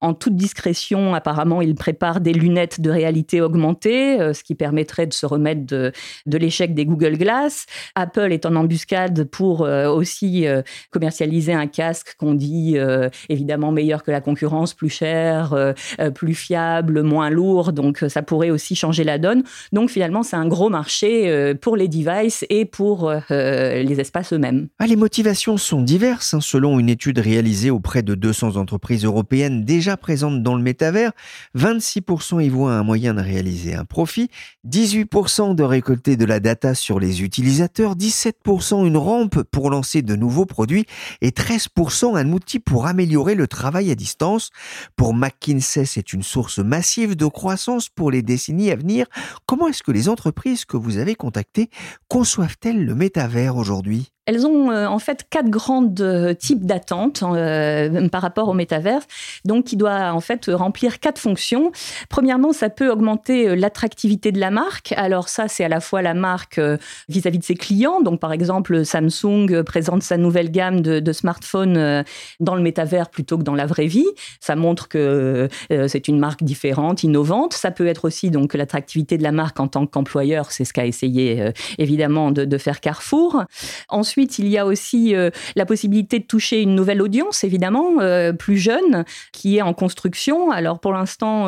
en 0.00 0.14
toute 0.14 0.36
discrétion, 0.36 1.14
apparemment, 1.14 1.62
il 1.62 1.74
prépare 1.74 2.20
des 2.20 2.32
lunettes 2.32 2.80
de 2.80 2.90
réalité 2.90 3.40
augmentée, 3.40 4.18
ce 4.34 4.42
qui 4.42 4.54
permettrait 4.54 5.06
de 5.06 5.14
se 5.14 5.26
remettre 5.26 5.66
de, 5.66 5.92
l'échec 6.26 6.74
des 6.74 6.84
Google 6.84 7.16
Glass. 7.16 7.66
Apple 7.94 8.32
est 8.32 8.46
en 8.46 8.54
embuscade 8.56 9.24
pour 9.24 9.60
aussi 9.60 10.46
commercialiser 10.90 11.07
commercialiser 11.08 11.54
un 11.54 11.66
casque 11.66 12.16
qu'on 12.18 12.34
dit 12.34 12.74
euh, 12.76 13.08
évidemment 13.30 13.72
meilleur 13.72 14.02
que 14.02 14.10
la 14.10 14.20
concurrence, 14.20 14.74
plus 14.74 14.90
cher, 14.90 15.54
euh, 15.54 15.72
euh, 16.00 16.10
plus 16.10 16.34
fiable, 16.34 17.02
moins 17.02 17.30
lourd. 17.30 17.72
Donc 17.72 18.04
ça 18.08 18.20
pourrait 18.20 18.50
aussi 18.50 18.74
changer 18.74 19.04
la 19.04 19.16
donne. 19.16 19.42
Donc 19.72 19.88
finalement, 19.88 20.22
c'est 20.22 20.36
un 20.36 20.46
gros 20.46 20.68
marché 20.68 21.54
pour 21.62 21.76
les 21.76 21.88
devices 21.88 22.44
et 22.50 22.66
pour 22.66 23.10
les 23.30 24.00
espaces 24.00 24.32
eux-mêmes. 24.32 24.68
Ah, 24.78 24.86
les 24.86 24.96
motivations 24.96 25.56
sont 25.56 25.80
diverses. 25.80 26.34
Hein. 26.34 26.40
Selon 26.42 26.78
une 26.78 26.90
étude 26.90 27.18
réalisée 27.18 27.70
auprès 27.70 28.02
de 28.02 28.14
200 28.14 28.56
entreprises 28.56 29.04
européennes 29.04 29.64
déjà 29.64 29.96
présentes 29.96 30.42
dans 30.42 30.56
le 30.56 30.62
métavers, 30.62 31.12
26% 31.56 32.44
y 32.44 32.48
voient 32.48 32.74
un 32.74 32.82
moyen 32.82 33.14
de 33.14 33.20
réaliser 33.20 33.74
un 33.74 33.84
profit, 33.84 34.28
18% 34.68 35.54
de 35.54 35.62
récolter 35.62 36.16
de 36.16 36.24
la 36.24 36.40
data 36.40 36.74
sur 36.74 37.00
les 37.00 37.22
utilisateurs, 37.22 37.96
17% 37.96 38.86
une 38.86 38.96
rampe 38.96 39.42
pour 39.44 39.70
lancer 39.70 40.02
de 40.02 40.16
nouveaux 40.16 40.46
produits 40.46 40.86
et 41.20 41.30
13% 41.30 42.16
un 42.16 42.32
outil 42.32 42.58
pour 42.58 42.86
améliorer 42.86 43.34
le 43.34 43.46
travail 43.46 43.90
à 43.90 43.94
distance. 43.94 44.50
Pour 44.96 45.14
McKinsey, 45.14 45.84
c'est 45.84 46.12
une 46.12 46.22
source 46.22 46.58
massive 46.58 47.16
de 47.16 47.26
croissance 47.26 47.88
pour 47.88 48.10
les 48.10 48.22
décennies 48.22 48.70
à 48.70 48.76
venir. 48.76 49.06
Comment 49.46 49.68
est-ce 49.68 49.82
que 49.82 49.92
les 49.92 50.08
entreprises 50.08 50.64
que 50.64 50.76
vous 50.76 50.98
avez 50.98 51.14
contactées 51.14 51.70
conçoivent-elles 52.08 52.84
le 52.84 52.94
métavers 52.94 53.56
aujourd'hui? 53.56 54.12
Elles 54.28 54.46
ont 54.46 54.70
euh, 54.70 54.86
en 54.86 54.98
fait 54.98 55.24
quatre 55.30 55.48
grands 55.48 55.90
euh, 56.00 56.34
types 56.34 56.66
d'attentes 56.66 57.24
euh, 57.24 58.08
par 58.10 58.20
rapport 58.20 58.48
au 58.48 58.52
métaverse, 58.52 59.06
donc 59.46 59.64
qui 59.64 59.76
doit 59.78 60.12
en 60.12 60.20
fait 60.20 60.50
remplir 60.52 61.00
quatre 61.00 61.18
fonctions. 61.18 61.72
Premièrement, 62.10 62.52
ça 62.52 62.68
peut 62.68 62.90
augmenter 62.90 63.56
l'attractivité 63.56 64.30
de 64.30 64.38
la 64.38 64.50
marque. 64.50 64.92
Alors 64.98 65.30
ça, 65.30 65.48
c'est 65.48 65.64
à 65.64 65.68
la 65.68 65.80
fois 65.80 66.02
la 66.02 66.12
marque 66.12 66.60
vis-à-vis 67.08 67.38
de 67.38 67.44
ses 67.44 67.54
clients. 67.54 68.02
Donc 68.02 68.20
par 68.20 68.32
exemple, 68.32 68.84
Samsung 68.84 69.62
présente 69.64 70.02
sa 70.02 70.18
nouvelle 70.18 70.50
gamme 70.50 70.82
de, 70.82 71.12
smartphones 71.12 72.04
dans 72.38 72.54
le 72.54 72.60
métavers 72.60 73.08
plutôt 73.08 73.38
que 73.38 73.44
dans 73.44 73.54
la 73.54 73.64
vraie 73.64 73.86
vie. 73.86 74.06
Ça 74.40 74.56
montre 74.56 74.88
que 74.88 75.48
c'est 75.70 76.06
une 76.06 76.18
marque 76.18 76.42
différente, 76.44 77.02
innovante. 77.02 77.54
Ça 77.54 77.70
peut 77.70 77.86
être 77.86 78.04
aussi 78.04 78.30
donc 78.30 78.52
l'attractivité 78.52 79.16
de 79.16 79.22
la 79.22 79.32
marque 79.32 79.58
en 79.58 79.68
tant 79.68 79.86
qu'employeur. 79.86 80.52
C'est 80.52 80.66
ce 80.66 80.74
qu'a 80.74 80.84
essayé 80.84 81.52
évidemment 81.78 82.30
de, 82.30 82.44
de, 82.44 82.58
faire 82.58 82.80
Carrefour. 82.80 83.44
Ensuite 83.88 84.17
Ensuite, 84.18 84.40
il 84.40 84.48
y 84.48 84.58
a 84.58 84.66
aussi 84.66 85.14
la 85.54 85.64
possibilité 85.64 86.18
de 86.18 86.24
toucher 86.24 86.60
une 86.60 86.74
nouvelle 86.74 87.02
audience, 87.02 87.44
évidemment, 87.44 87.98
plus 88.36 88.56
jeune, 88.56 89.04
qui 89.32 89.58
est 89.58 89.62
en 89.62 89.72
construction. 89.74 90.50
Alors 90.50 90.80
pour 90.80 90.92
l'instant, 90.92 91.46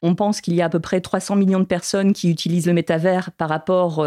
on 0.00 0.14
pense 0.14 0.40
qu'il 0.40 0.54
y 0.54 0.62
a 0.62 0.64
à 0.64 0.68
peu 0.70 0.80
près 0.80 1.02
300 1.02 1.36
millions 1.36 1.60
de 1.60 1.66
personnes 1.66 2.14
qui 2.14 2.30
utilisent 2.30 2.68
le 2.68 2.72
métavers 2.72 3.32
par 3.32 3.50
rapport 3.50 4.02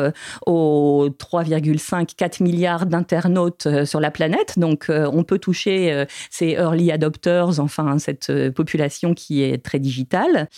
aux 0.48 1.10
3,5-4 1.20 2.42
milliards 2.42 2.88
d'internautes 2.88 3.68
sur 3.86 4.00
la 4.00 4.10
planète. 4.10 4.58
Donc 4.58 4.88
on 4.90 5.24
peut 5.24 5.38
toucher 5.38 6.06
ces 6.32 6.54
early 6.54 6.92
adopters, 6.92 7.60
enfin 7.60 8.00
cette 8.00 8.34
population 8.56 9.14
qui 9.14 9.44
est 9.44 9.64
très 9.64 9.78
digitale. 9.78 10.50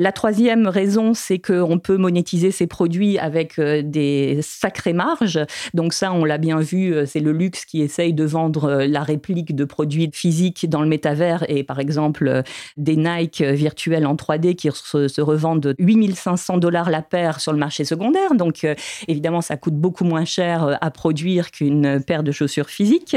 La 0.00 0.10
troisième 0.10 0.66
raison, 0.66 1.14
c'est 1.14 1.38
qu'on 1.38 1.78
peut 1.78 1.98
monétiser 1.98 2.50
ces 2.50 2.66
produits 2.66 3.16
avec 3.16 3.60
des 3.60 4.40
sacrées 4.42 4.92
marges. 4.92 5.38
Donc 5.72 5.92
ça, 5.92 6.12
on 6.12 6.24
l'a 6.24 6.38
bien 6.38 6.58
vu, 6.58 6.95
c'est 7.04 7.20
le 7.20 7.32
luxe 7.32 7.64
qui 7.64 7.82
essaye 7.82 8.14
de 8.14 8.24
vendre 8.24 8.84
la 8.84 9.02
réplique 9.02 9.54
de 9.54 9.64
produits 9.64 10.10
physiques 10.12 10.68
dans 10.68 10.80
le 10.80 10.88
métavers 10.88 11.44
et 11.48 11.64
par 11.64 11.80
exemple 11.80 12.42
des 12.76 12.96
Nike 12.96 13.42
virtuels 13.42 14.06
en 14.06 14.14
3D 14.14 14.54
qui 14.54 14.68
se, 14.72 15.20
revendent 15.20 15.74
8500 15.78 16.58
dollars 16.58 16.90
la 16.90 17.02
paire 17.02 17.40
sur 17.40 17.52
le 17.52 17.58
marché 17.58 17.84
secondaire. 17.84 18.34
Donc 18.34 18.66
évidemment, 19.08 19.40
ça 19.40 19.56
coûte 19.56 19.74
beaucoup 19.74 20.04
moins 20.04 20.24
cher 20.24 20.78
à 20.80 20.90
produire 20.90 21.50
qu'une 21.50 22.02
paire 22.02 22.22
de 22.22 22.32
chaussures 22.32 22.70
physiques. 22.70 23.16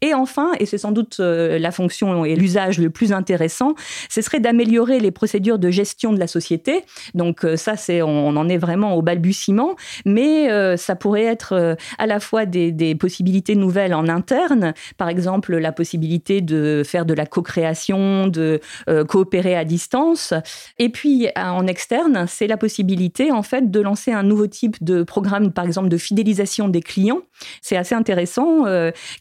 Et 0.00 0.14
enfin, 0.14 0.52
et 0.58 0.66
c'est 0.66 0.78
sans 0.78 0.92
doute 0.92 1.18
la 1.18 1.70
fonction 1.70 2.24
et 2.24 2.36
l'usage 2.36 2.78
le 2.78 2.90
plus 2.90 3.12
intéressant, 3.12 3.74
ce 4.08 4.20
serait 4.22 4.40
d'améliorer 4.40 5.00
les 5.00 5.10
procédures 5.10 5.58
de 5.58 5.70
gestion 5.70 6.12
de 6.12 6.18
la 6.18 6.26
société. 6.26 6.84
Donc 7.14 7.46
ça, 7.56 7.76
c'est 7.76 8.02
on 8.02 8.36
en 8.36 8.48
est 8.48 8.58
vraiment 8.58 8.94
au 8.94 9.02
balbutiement, 9.02 9.76
mais 10.04 10.50
euh, 10.50 10.76
ça 10.76 10.96
pourrait 10.96 11.24
être 11.24 11.52
euh, 11.52 11.74
à 11.98 12.06
la 12.06 12.20
fois 12.20 12.46
des, 12.46 12.89
possibilités 12.94 13.54
nouvelles 13.54 13.94
en 13.94 14.08
interne, 14.08 14.74
par 14.96 15.08
exemple 15.08 15.56
la 15.56 15.72
possibilité 15.72 16.40
de 16.40 16.82
faire 16.84 17.06
de 17.06 17.14
la 17.14 17.26
co-création, 17.26 18.26
de 18.26 18.60
euh, 18.88 19.04
coopérer 19.04 19.56
à 19.56 19.64
distance, 19.64 20.34
et 20.78 20.88
puis 20.88 21.28
en 21.36 21.66
externe, 21.66 22.26
c'est 22.28 22.46
la 22.46 22.56
possibilité 22.56 23.32
en 23.32 23.42
fait 23.42 23.70
de 23.70 23.80
lancer 23.80 24.12
un 24.12 24.22
nouveau 24.22 24.46
type 24.46 24.82
de 24.82 25.02
programme, 25.02 25.52
par 25.52 25.64
exemple 25.64 25.88
de 25.88 25.96
fidélisation 25.96 26.68
des 26.68 26.82
clients. 26.82 27.20
C'est 27.62 27.76
assez 27.76 27.94
intéressant. 27.94 28.64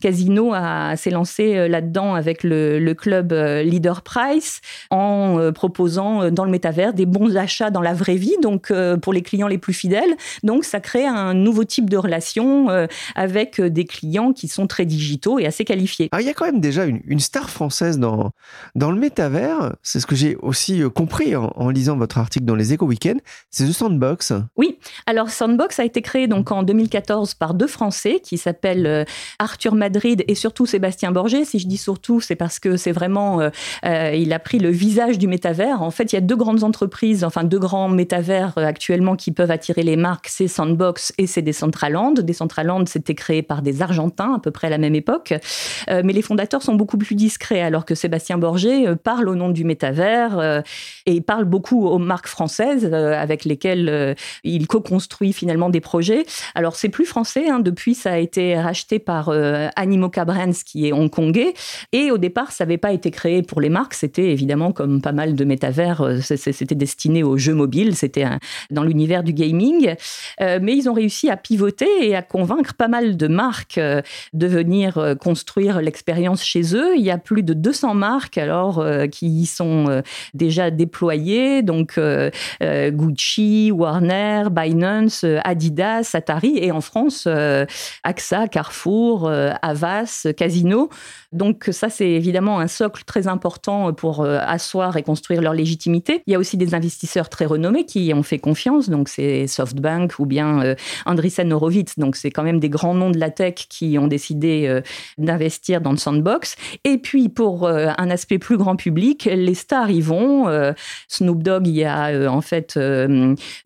Casino 0.01 0.53
s'est 0.95 1.09
lancé 1.09 1.69
là-dedans 1.69 2.15
avec 2.15 2.43
le, 2.43 2.79
le 2.79 2.93
club 2.93 3.31
Leader 3.31 4.01
Price 4.01 4.61
en 4.89 5.51
proposant 5.53 6.29
dans 6.29 6.43
le 6.43 6.51
métavers 6.51 6.93
des 6.93 7.05
bons 7.05 7.37
achats 7.37 7.69
dans 7.69 7.81
la 7.81 7.93
vraie 7.93 8.15
vie, 8.15 8.35
donc 8.41 8.73
pour 9.01 9.13
les 9.13 9.21
clients 9.21 9.47
les 9.47 9.57
plus 9.57 9.73
fidèles. 9.73 10.15
Donc 10.43 10.65
ça 10.65 10.79
crée 10.79 11.05
un 11.05 11.33
nouveau 11.33 11.63
type 11.63 11.89
de 11.89 11.97
relation 11.97 12.69
euh, 12.69 12.87
avec 13.59 13.69
euh, 13.69 13.69
des 13.69 13.85
clients 13.85 14.33
qui 14.33 14.47
sont 14.47 14.67
très 14.67 14.85
digitaux 14.85 15.39
et 15.39 15.45
assez 15.45 15.65
qualifiés. 15.65 16.09
il 16.19 16.25
y 16.25 16.29
a 16.29 16.33
quand 16.33 16.45
même 16.45 16.59
déjà 16.59 16.85
une, 16.85 17.19
star 17.19 17.49
française 17.49 17.99
dans, 17.99 18.31
dans 18.75 18.91
le 18.91 18.99
métavers, 18.99 19.75
c'est 19.83 19.99
ce 19.99 20.07
que 20.07 20.15
j'ai 20.15 20.35
aussi 20.37 20.81
euh, 20.81 20.89
compris 20.89 21.35
en, 21.35 21.69
lisant 21.69 21.97
votre 21.97 22.17
article 22.17 22.45
dans 22.45 22.55
les 22.55 22.73
Éco 22.73 22.85
Weekend, 22.85 23.19
c'est 23.51 23.65
The 23.65 23.71
Sandbox. 23.71 24.33
Oui, 24.57 24.77
alors 25.05 25.29
Sandbox 25.29 25.79
a 25.79 25.85
été 25.85 26.01
créé 26.01 26.27
donc 26.27 26.51
en 26.51 26.63
2014 26.63 27.35
par 27.35 27.53
deux 27.53 27.67
Français 27.67 28.19
qui 28.23 28.37
s'appellent 28.37 29.05
Arthur 29.37 29.75
Madrid 29.75 30.23
et 30.27 30.35
surtout 30.35 30.65
Sébastien 30.65 31.11
Borget. 31.11 31.45
Si 31.45 31.59
je 31.59 31.67
dis 31.67 31.77
surtout, 31.77 32.21
c'est 32.21 32.35
parce 32.35 32.59
que 32.59 32.77
c'est 32.77 32.91
vraiment, 32.91 33.41
il 33.83 34.33
a 34.33 34.39
pris 34.39 34.59
le 34.59 34.69
visage 34.69 35.17
du 35.17 35.27
métavers. 35.27 35.81
En 35.81 35.91
fait, 35.91 36.11
il 36.11 36.15
y 36.15 36.17
a 36.17 36.21
deux 36.21 36.35
grandes 36.35 36.63
entreprises, 36.63 37.23
enfin 37.23 37.43
deux 37.43 37.59
grands 37.59 37.89
métavers 37.89 38.57
actuellement 38.57 39.15
qui 39.15 39.31
peuvent 39.31 39.51
attirer 39.51 39.83
les 39.83 39.95
marques, 39.95 40.27
c'est 40.27 40.47
Sandbox 40.47 41.13
et 41.17 41.27
c'est 41.27 41.41
Decentraland. 41.41 42.13
Decentraland, 42.13 42.87
c'était 42.87 43.15
créé 43.15 43.43
par 43.49 43.61
des 43.63 43.81
Argentins 43.81 44.35
à 44.35 44.39
peu 44.39 44.51
près 44.51 44.67
à 44.67 44.69
la 44.69 44.77
même 44.77 44.95
époque. 44.95 45.33
Euh, 45.89 46.01
mais 46.05 46.13
les 46.13 46.21
fondateurs 46.21 46.61
sont 46.61 46.75
beaucoup 46.75 46.97
plus 46.97 47.15
discrets, 47.15 47.61
alors 47.61 47.83
que 47.83 47.95
Sébastien 47.95 48.37
Borget 48.37 48.87
euh, 48.87 48.95
parle 48.95 49.27
au 49.27 49.35
nom 49.35 49.49
du 49.49 49.65
métavers 49.65 50.37
euh, 50.39 50.61
et 51.07 51.19
parle 51.19 51.45
beaucoup 51.45 51.87
aux 51.87 51.97
marques 51.97 52.27
françaises 52.27 52.85
avec 52.85 53.43
lesquelles 53.43 54.15
il 54.43 54.67
co-construit 54.67 55.33
finalement 55.33 55.69
des 55.69 55.81
projets. 55.81 56.25
Alors, 56.53 56.75
c'est 56.75 56.89
plus 56.89 57.05
français. 57.05 57.49
Hein. 57.49 57.59
depuis, 57.59 57.95
ça 57.95 58.13
a 58.13 58.17
été 58.17 58.59
racheté 58.59 58.99
par 58.99 59.29
Animoca 59.75 60.23
Brands, 60.25 60.61
qui 60.63 60.87
est 60.87 60.93
hongkongais. 60.93 61.55
Et 61.91 62.11
au 62.11 62.19
départ, 62.19 62.51
ça 62.51 62.65
n'avait 62.65 62.77
pas 62.77 62.93
été 62.93 63.09
créé 63.09 63.41
pour 63.41 63.59
les 63.59 63.69
marques. 63.69 63.95
C'était 63.95 64.31
évidemment, 64.31 64.71
comme 64.71 65.01
pas 65.01 65.11
mal 65.11 65.33
de 65.33 65.43
métavers, 65.43 66.19
c'était 66.21 66.75
destiné 66.75 67.23
aux 67.23 67.37
jeux 67.37 67.55
mobiles. 67.55 67.95
C'était 67.95 68.25
dans 68.69 68.83
l'univers 68.83 69.23
du 69.23 69.33
gaming. 69.33 69.95
mais 70.39 70.75
ils 70.75 70.87
ont 70.87 70.93
réussi 70.93 71.29
à 71.29 71.37
pivoter 71.37 71.87
et 72.01 72.15
à 72.15 72.21
convaincre 72.21 72.75
pas 72.75 72.87
mal 72.87 73.17
de 73.17 73.27
marques 73.27 73.38
euh, 73.77 74.01
de 74.33 74.47
venir 74.47 74.97
euh, 74.97 75.15
construire 75.15 75.81
l'expérience 75.81 76.43
chez 76.43 76.75
eux. 76.75 76.95
Il 76.95 77.03
y 77.03 77.11
a 77.11 77.17
plus 77.17 77.43
de 77.43 77.53
200 77.53 77.93
marques 77.93 78.37
alors 78.37 78.79
euh, 78.79 79.07
qui 79.07 79.27
y 79.27 79.45
sont 79.45 80.01
déjà 80.33 80.71
déployées, 80.71 81.61
donc 81.61 81.99
Gucci, 82.61 83.71
Warner, 83.71 84.45
Binance, 84.51 85.25
Adidas, 85.43 86.11
Atari 86.13 86.57
et 86.57 86.71
en 86.71 86.81
France 86.81 87.27
AXA, 88.03 88.47
Carrefour, 88.47 89.29
Avas, 89.61 90.27
Casino. 90.35 90.89
Donc 91.31 91.69
ça 91.71 91.89
c'est 91.89 92.09
évidemment 92.09 92.59
un 92.59 92.67
socle 92.67 93.03
très 93.05 93.27
important 93.27 93.93
pour 93.93 94.25
asseoir 94.25 94.97
et 94.97 95.03
construire 95.03 95.41
leur 95.41 95.53
légitimité. 95.53 96.23
Il 96.27 96.33
y 96.33 96.35
a 96.35 96.39
aussi 96.39 96.57
des 96.57 96.73
investisseurs 96.73 97.29
très 97.29 97.45
renommés 97.45 97.85
qui 97.85 98.11
ont 98.13 98.23
fait 98.23 98.39
confiance, 98.39 98.89
donc 98.89 99.09
c'est 99.09 99.47
SoftBank 99.47 100.19
ou 100.19 100.25
bien 100.25 100.75
Andreessen 101.05 101.51
Horowitz, 101.53 101.97
donc 101.97 102.15
c'est 102.15 102.31
quand 102.31 102.43
même 102.43 102.59
des 102.59 102.69
grands 102.69 102.95
noms 102.95 103.11
de 103.11 103.19
la 103.19 103.28
tech 103.29 103.55
qui 103.69 103.97
ont 103.97 104.07
décidé 104.07 104.65
euh, 104.67 104.81
d'investir 105.17 105.81
dans 105.81 105.91
le 105.91 105.97
sandbox. 105.97 106.55
Et 106.83 106.97
puis 106.97 107.29
pour 107.29 107.65
euh, 107.65 107.89
un 107.97 108.09
aspect 108.09 108.39
plus 108.39 108.57
grand 108.57 108.75
public, 108.75 109.25
les 109.31 109.53
stars 109.53 109.89
y 109.89 110.01
vont. 110.01 110.47
Euh, 110.47 110.73
Snoop 111.07 111.43
Dogg 111.43 111.67
y 111.67 111.83
a 111.83 112.31
en 112.31 112.41
fait 112.41 112.79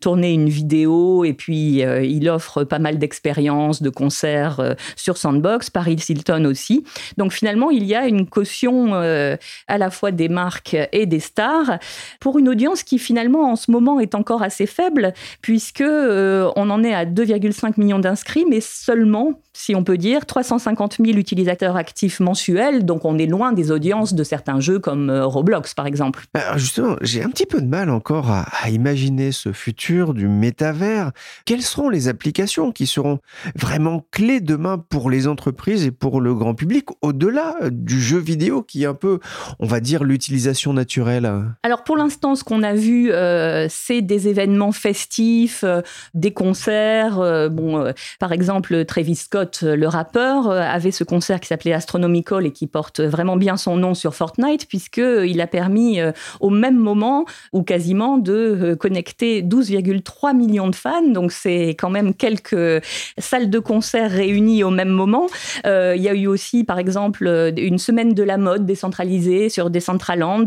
tourné 0.00 0.32
une 0.32 0.48
vidéo 0.48 1.24
et 1.24 1.32
puis 1.32 1.82
il 1.82 2.28
offre 2.28 2.64
pas 2.64 2.78
mal 2.78 2.98
d'expériences, 2.98 3.82
de 3.82 3.90
concerts 3.90 4.76
sur 4.96 5.16
sandbox. 5.16 5.70
Paris 5.70 5.96
Hilton 6.08 6.44
aussi. 6.44 6.84
Donc 7.16 7.32
finalement, 7.32 7.70
il 7.70 7.84
y 7.84 7.94
a 7.94 8.06
une 8.06 8.26
caution 8.26 8.94
à 8.94 9.78
la 9.78 9.90
fois 9.90 10.10
des 10.10 10.28
marques 10.28 10.76
et 10.92 11.06
des 11.06 11.20
stars 11.20 11.78
pour 12.20 12.38
une 12.38 12.48
audience 12.48 12.82
qui 12.82 12.98
finalement 12.98 13.50
en 13.50 13.56
ce 13.56 13.70
moment 13.70 14.00
est 14.00 14.14
encore 14.14 14.42
assez 14.42 14.66
faible 14.66 15.12
puisque 15.40 15.84
on 15.84 16.70
en 16.70 16.84
est 16.84 16.94
à 16.94 17.04
2,5 17.04 17.74
millions 17.78 17.98
d'inscrits, 17.98 18.44
mais 18.48 18.60
seulement, 18.60 19.40
si 19.54 19.74
on 19.74 19.82
peut 19.82 19.96
dire, 19.96 20.26
350 20.26 20.98
000 21.02 21.16
utilisateurs 21.16 21.76
actifs 21.76 22.20
mensuels. 22.20 22.84
Donc 22.84 23.04
on 23.04 23.16
est 23.16 23.26
loin 23.26 23.52
des 23.52 23.70
audiences 23.70 24.12
de 24.12 24.22
certains 24.22 24.60
jeux 24.60 24.78
comme 24.78 25.08
euh, 25.08 25.24
Roblox, 25.24 25.72
par 25.74 25.86
exemple. 25.86 26.24
Alors 26.34 26.58
justement, 26.58 26.96
j'ai 27.00 27.22
un 27.22 27.30
petit 27.30 27.46
peu 27.46 27.60
de 27.60 27.66
mal 27.66 27.88
encore 27.88 28.30
à, 28.30 28.44
imaginer 28.68 29.32
ce 29.32 29.52
futur 29.52 30.14
du 30.14 30.26
métavers. 30.28 31.12
Quelles 31.44 31.62
seront 31.62 31.88
les 31.88 32.08
applications 32.08 32.72
qui 32.72 32.86
seront 32.86 33.20
vraiment 33.54 34.04
clés 34.10 34.40
demain 34.40 34.78
pour 34.78 35.10
les 35.10 35.26
entreprises 35.28 35.86
et 35.86 35.90
pour 35.90 36.20
le 36.20 36.34
grand 36.34 36.54
public, 36.54 36.88
au-delà 37.02 37.56
du 37.70 38.00
jeu 38.00 38.18
vidéo 38.18 38.62
qui 38.62 38.82
est 38.82 38.86
un 38.86 38.94
peu, 38.94 39.20
on 39.60 39.66
va 39.66 39.80
dire, 39.80 40.02
l'utilisation 40.02 40.72
naturelle? 40.72 41.30
Alors 41.62 41.84
pour 41.84 41.96
l'instant, 41.96 42.34
ce 42.34 42.42
qu'on 42.42 42.62
a 42.62 42.74
vu, 42.74 43.12
euh, 43.12 43.66
c'est 43.70 44.02
des 44.02 44.28
événements 44.28 44.72
festifs, 44.72 45.64
euh, 45.64 45.82
des 46.14 46.32
concerts, 46.32 47.18
euh, 47.20 47.48
bon, 47.48 47.78
euh, 47.78 47.92
par 48.18 48.32
exemple, 48.32 48.84
Travis 48.84 49.16
Scott, 49.16 49.43
euh, 49.62 49.76
le 49.76 49.88
rappeur, 49.88 50.50
avait 50.50 50.90
ce 50.90 51.04
concert 51.04 51.40
qui 51.40 51.48
s'appelait 51.48 51.72
Astronomical 51.72 52.46
et 52.46 52.50
qui 52.50 52.66
porte 52.66 53.00
vraiment 53.00 53.36
bien 53.36 53.56
son 53.56 53.76
nom 53.76 53.94
sur 53.94 54.14
Fortnite, 54.14 54.66
puisqu'il 54.68 55.40
a 55.40 55.46
permis 55.46 56.00
au 56.40 56.50
même 56.50 56.76
moment, 56.76 57.24
ou 57.52 57.62
quasiment, 57.62 58.18
de 58.18 58.76
connecter 58.78 59.42
12,3 59.42 60.36
millions 60.36 60.68
de 60.68 60.74
fans. 60.74 61.08
Donc, 61.08 61.32
c'est 61.32 61.70
quand 61.70 61.90
même 61.90 62.14
quelques 62.14 62.82
salles 63.18 63.50
de 63.50 63.58
concert 63.58 64.10
réunies 64.10 64.64
au 64.64 64.70
même 64.70 64.88
moment. 64.88 65.26
il 65.64 66.00
y 66.00 66.08
a 66.08 66.14
eu 66.14 66.26
aussi, 66.26 66.64
par 66.64 66.78
exemple, 66.78 67.52
une 67.56 67.78
semaine 67.78 68.14
de 68.14 68.22
la 68.22 68.38
mode 68.38 68.66
décentralisée 68.66 69.48
sur 69.48 69.70
Decentraland. 69.70 70.46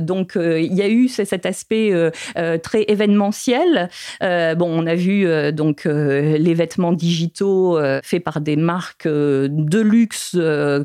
donc, 0.00 0.32
il 0.36 0.74
y 0.74 0.82
a 0.82 0.88
eu 0.88 1.08
cet 1.08 1.46
aspect 1.46 1.92
très 2.62 2.84
événementiel. 2.88 3.88
bon, 4.20 4.68
on 4.68 4.86
a 4.86 4.94
vu 4.94 5.52
donc 5.52 5.86
euh, 5.86 6.38
les 6.38 6.54
vêtements 6.54 6.92
digitaux 6.92 7.78
euh, 7.78 8.00
faits 8.02 8.22
par 8.22 8.29
des 8.38 8.54
marques 8.54 9.06
euh, 9.06 9.48
de 9.50 9.80
luxe 9.80 10.36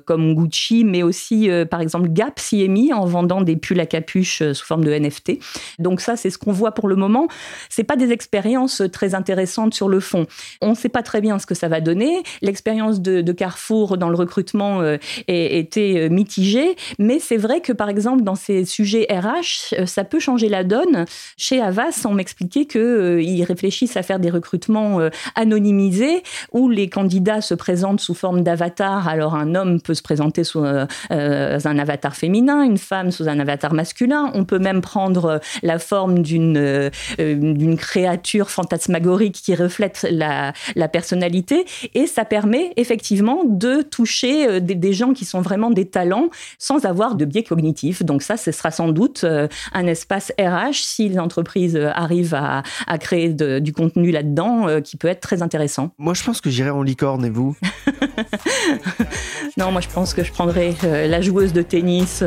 comme 0.05 0.33
Gucci, 0.33 0.83
mais 0.83 1.03
aussi 1.03 1.49
par 1.69 1.81
exemple 1.81 2.09
Gap 2.09 2.39
s'y 2.39 2.63
est 2.63 2.67
mis 2.67 2.93
en 2.93 3.05
vendant 3.05 3.41
des 3.41 3.55
pulls 3.55 3.79
à 3.79 3.85
capuche 3.85 4.41
sous 4.53 4.65
forme 4.65 4.83
de 4.83 4.91
NFT. 4.91 5.33
Donc 5.77 6.01
ça, 6.01 6.15
c'est 6.15 6.29
ce 6.29 6.37
qu'on 6.37 6.51
voit 6.51 6.71
pour 6.71 6.87
le 6.87 6.95
moment. 6.95 7.27
C'est 7.69 7.83
pas 7.83 7.95
des 7.95 8.11
expériences 8.11 8.81
très 8.91 9.13
intéressantes 9.13 9.73
sur 9.73 9.87
le 9.87 9.99
fond. 9.99 10.25
On 10.61 10.71
ne 10.71 10.75
sait 10.75 10.89
pas 10.89 11.03
très 11.03 11.21
bien 11.21 11.37
ce 11.37 11.45
que 11.45 11.53
ça 11.53 11.67
va 11.67 11.81
donner. 11.81 12.23
L'expérience 12.41 13.01
de, 13.01 13.35
Carrefour 13.35 13.97
dans 13.97 14.09
le 14.09 14.15
recrutement 14.15 14.81
était 15.27 16.09
mitigée, 16.09 16.75
mais 16.99 17.19
c'est 17.19 17.37
vrai 17.37 17.59
que 17.59 17.73
par 17.73 17.89
exemple 17.89 18.23
dans 18.23 18.35
ces 18.35 18.63
sujets 18.63 19.07
RH, 19.09 19.85
ça 19.85 20.05
peut 20.05 20.19
changer 20.19 20.47
la 20.47 20.63
donne. 20.63 21.05
Chez 21.37 21.61
Avas, 21.61 22.05
on 22.05 22.13
m'expliquait 22.13 22.65
qu'ils 22.65 23.43
réfléchissent 23.43 23.97
à 23.97 24.03
faire 24.03 24.19
des 24.19 24.29
recrutements 24.29 24.99
anonymisés 25.35 26.23
où 26.51 26.69
les 26.69 26.89
candidats 26.89 27.34
se 27.41 27.53
présente 27.53 27.99
sous 27.99 28.13
forme 28.13 28.41
d'avatar, 28.41 29.07
alors 29.07 29.35
un 29.35 29.55
homme 29.55 29.81
peut 29.81 29.93
se 29.93 30.01
présenter 30.01 30.43
sous 30.43 30.63
un 30.63 31.79
avatar 31.79 32.15
féminin, 32.15 32.63
une 32.63 32.77
femme 32.77 33.11
sous 33.11 33.27
un 33.27 33.39
avatar 33.39 33.73
masculin. 33.73 34.31
On 34.33 34.45
peut 34.45 34.59
même 34.59 34.81
prendre 34.81 35.39
la 35.63 35.79
forme 35.79 36.19
d'une 36.19 37.77
créature 37.77 38.49
fantasmagorique 38.49 39.35
qui 39.35 39.55
reflète 39.55 40.05
la, 40.09 40.53
la 40.75 40.87
personnalité. 40.87 41.65
Et 41.93 42.07
ça 42.07 42.25
permet 42.25 42.71
effectivement 42.77 43.41
de 43.45 43.81
toucher 43.81 44.61
des, 44.61 44.93
gens 44.93 45.13
qui 45.13 45.25
sont 45.25 45.41
vraiment 45.41 45.71
des 45.71 45.85
talents 45.85 46.29
sans 46.57 46.85
avoir 46.85 47.15
de 47.15 47.25
biais 47.25 47.43
cognitif. 47.43 48.03
Donc 48.03 48.21
ça, 48.21 48.37
ce 48.37 48.51
sera 48.51 48.71
sans 48.71 48.89
doute 48.89 49.23
euh, 49.23 49.47
un 49.73 49.87
espace 49.87 50.31
RH 50.39 50.73
si 50.73 51.09
les 51.09 51.19
entreprises 51.19 51.75
euh, 51.75 51.91
arrivent 51.93 52.35
à, 52.35 52.63
créer 52.97 53.29
du 53.33 53.73
contenu 53.73 54.11
là-dedans 54.11 54.67
euh, 54.67 54.79
qui 54.79 54.97
peut 54.97 55.07
être 55.07 55.19
très 55.19 55.41
intéressant. 55.41 55.91
Moi, 55.97 56.13
je 56.13 56.23
pense 56.23 56.41
que 56.41 56.49
j'irai 56.49 56.69
en 56.69 56.81
licorne 56.81 57.24
vous 57.29 57.55
Non, 59.57 59.71
moi, 59.71 59.81
je 59.81 59.87
pense 59.87 60.13
que 60.13 60.23
je 60.23 60.31
prendrai 60.31 60.75
la 60.83 61.21
joueuse 61.21 61.53
de 61.53 61.61
tennis 61.61 62.23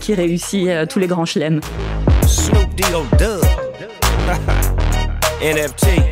qui 0.00 0.14
réussit 0.14 0.68
tous 0.88 0.98
les 0.98 1.06
grands 1.06 1.24
chelems. 1.24 1.60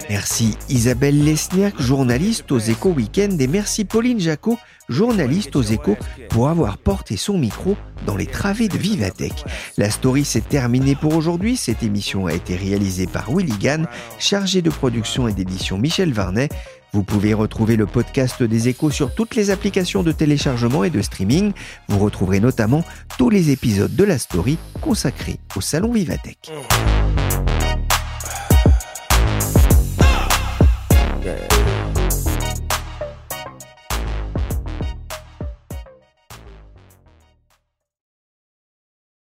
Merci 0.08 0.56
Isabelle 0.68 1.24
Lesniak, 1.24 1.80
journaliste 1.80 2.52
aux 2.52 2.60
Échos 2.60 2.90
Weekend, 2.90 3.40
et 3.40 3.48
merci 3.48 3.84
Pauline 3.84 4.20
Jacot, 4.20 4.56
journaliste 4.88 5.56
aux 5.56 5.62
Échos, 5.62 5.96
pour 6.30 6.48
avoir 6.48 6.78
porté 6.78 7.16
son 7.16 7.36
micro 7.36 7.76
dans 8.06 8.16
les 8.16 8.26
travées 8.26 8.68
de 8.68 8.78
Vivatech. 8.78 9.44
La 9.78 9.90
story 9.90 10.24
s'est 10.24 10.42
terminée 10.42 10.94
pour 10.94 11.16
aujourd'hui. 11.16 11.56
Cette 11.56 11.82
émission 11.82 12.26
a 12.26 12.34
été 12.34 12.54
réalisée 12.54 13.08
par 13.08 13.30
Willy 13.30 13.58
Gann, 13.58 13.88
chargé 14.20 14.62
de 14.62 14.70
production 14.70 15.26
et 15.26 15.32
d'édition 15.32 15.76
Michel 15.76 16.12
Varnet. 16.12 16.48
Vous 16.96 17.02
pouvez 17.02 17.34
retrouver 17.34 17.76
le 17.76 17.84
podcast 17.84 18.42
des 18.42 18.68
échos 18.68 18.90
sur 18.90 19.14
toutes 19.14 19.34
les 19.34 19.50
applications 19.50 20.02
de 20.02 20.12
téléchargement 20.12 20.82
et 20.82 20.88
de 20.88 21.02
streaming. 21.02 21.52
Vous 21.88 21.98
retrouverez 21.98 22.40
notamment 22.40 22.84
tous 23.18 23.28
les 23.28 23.50
épisodes 23.50 23.94
de 23.94 24.02
la 24.02 24.16
story 24.16 24.56
consacrés 24.80 25.38
au 25.54 25.60
Salon 25.60 25.92
Vivatech. 25.92 26.50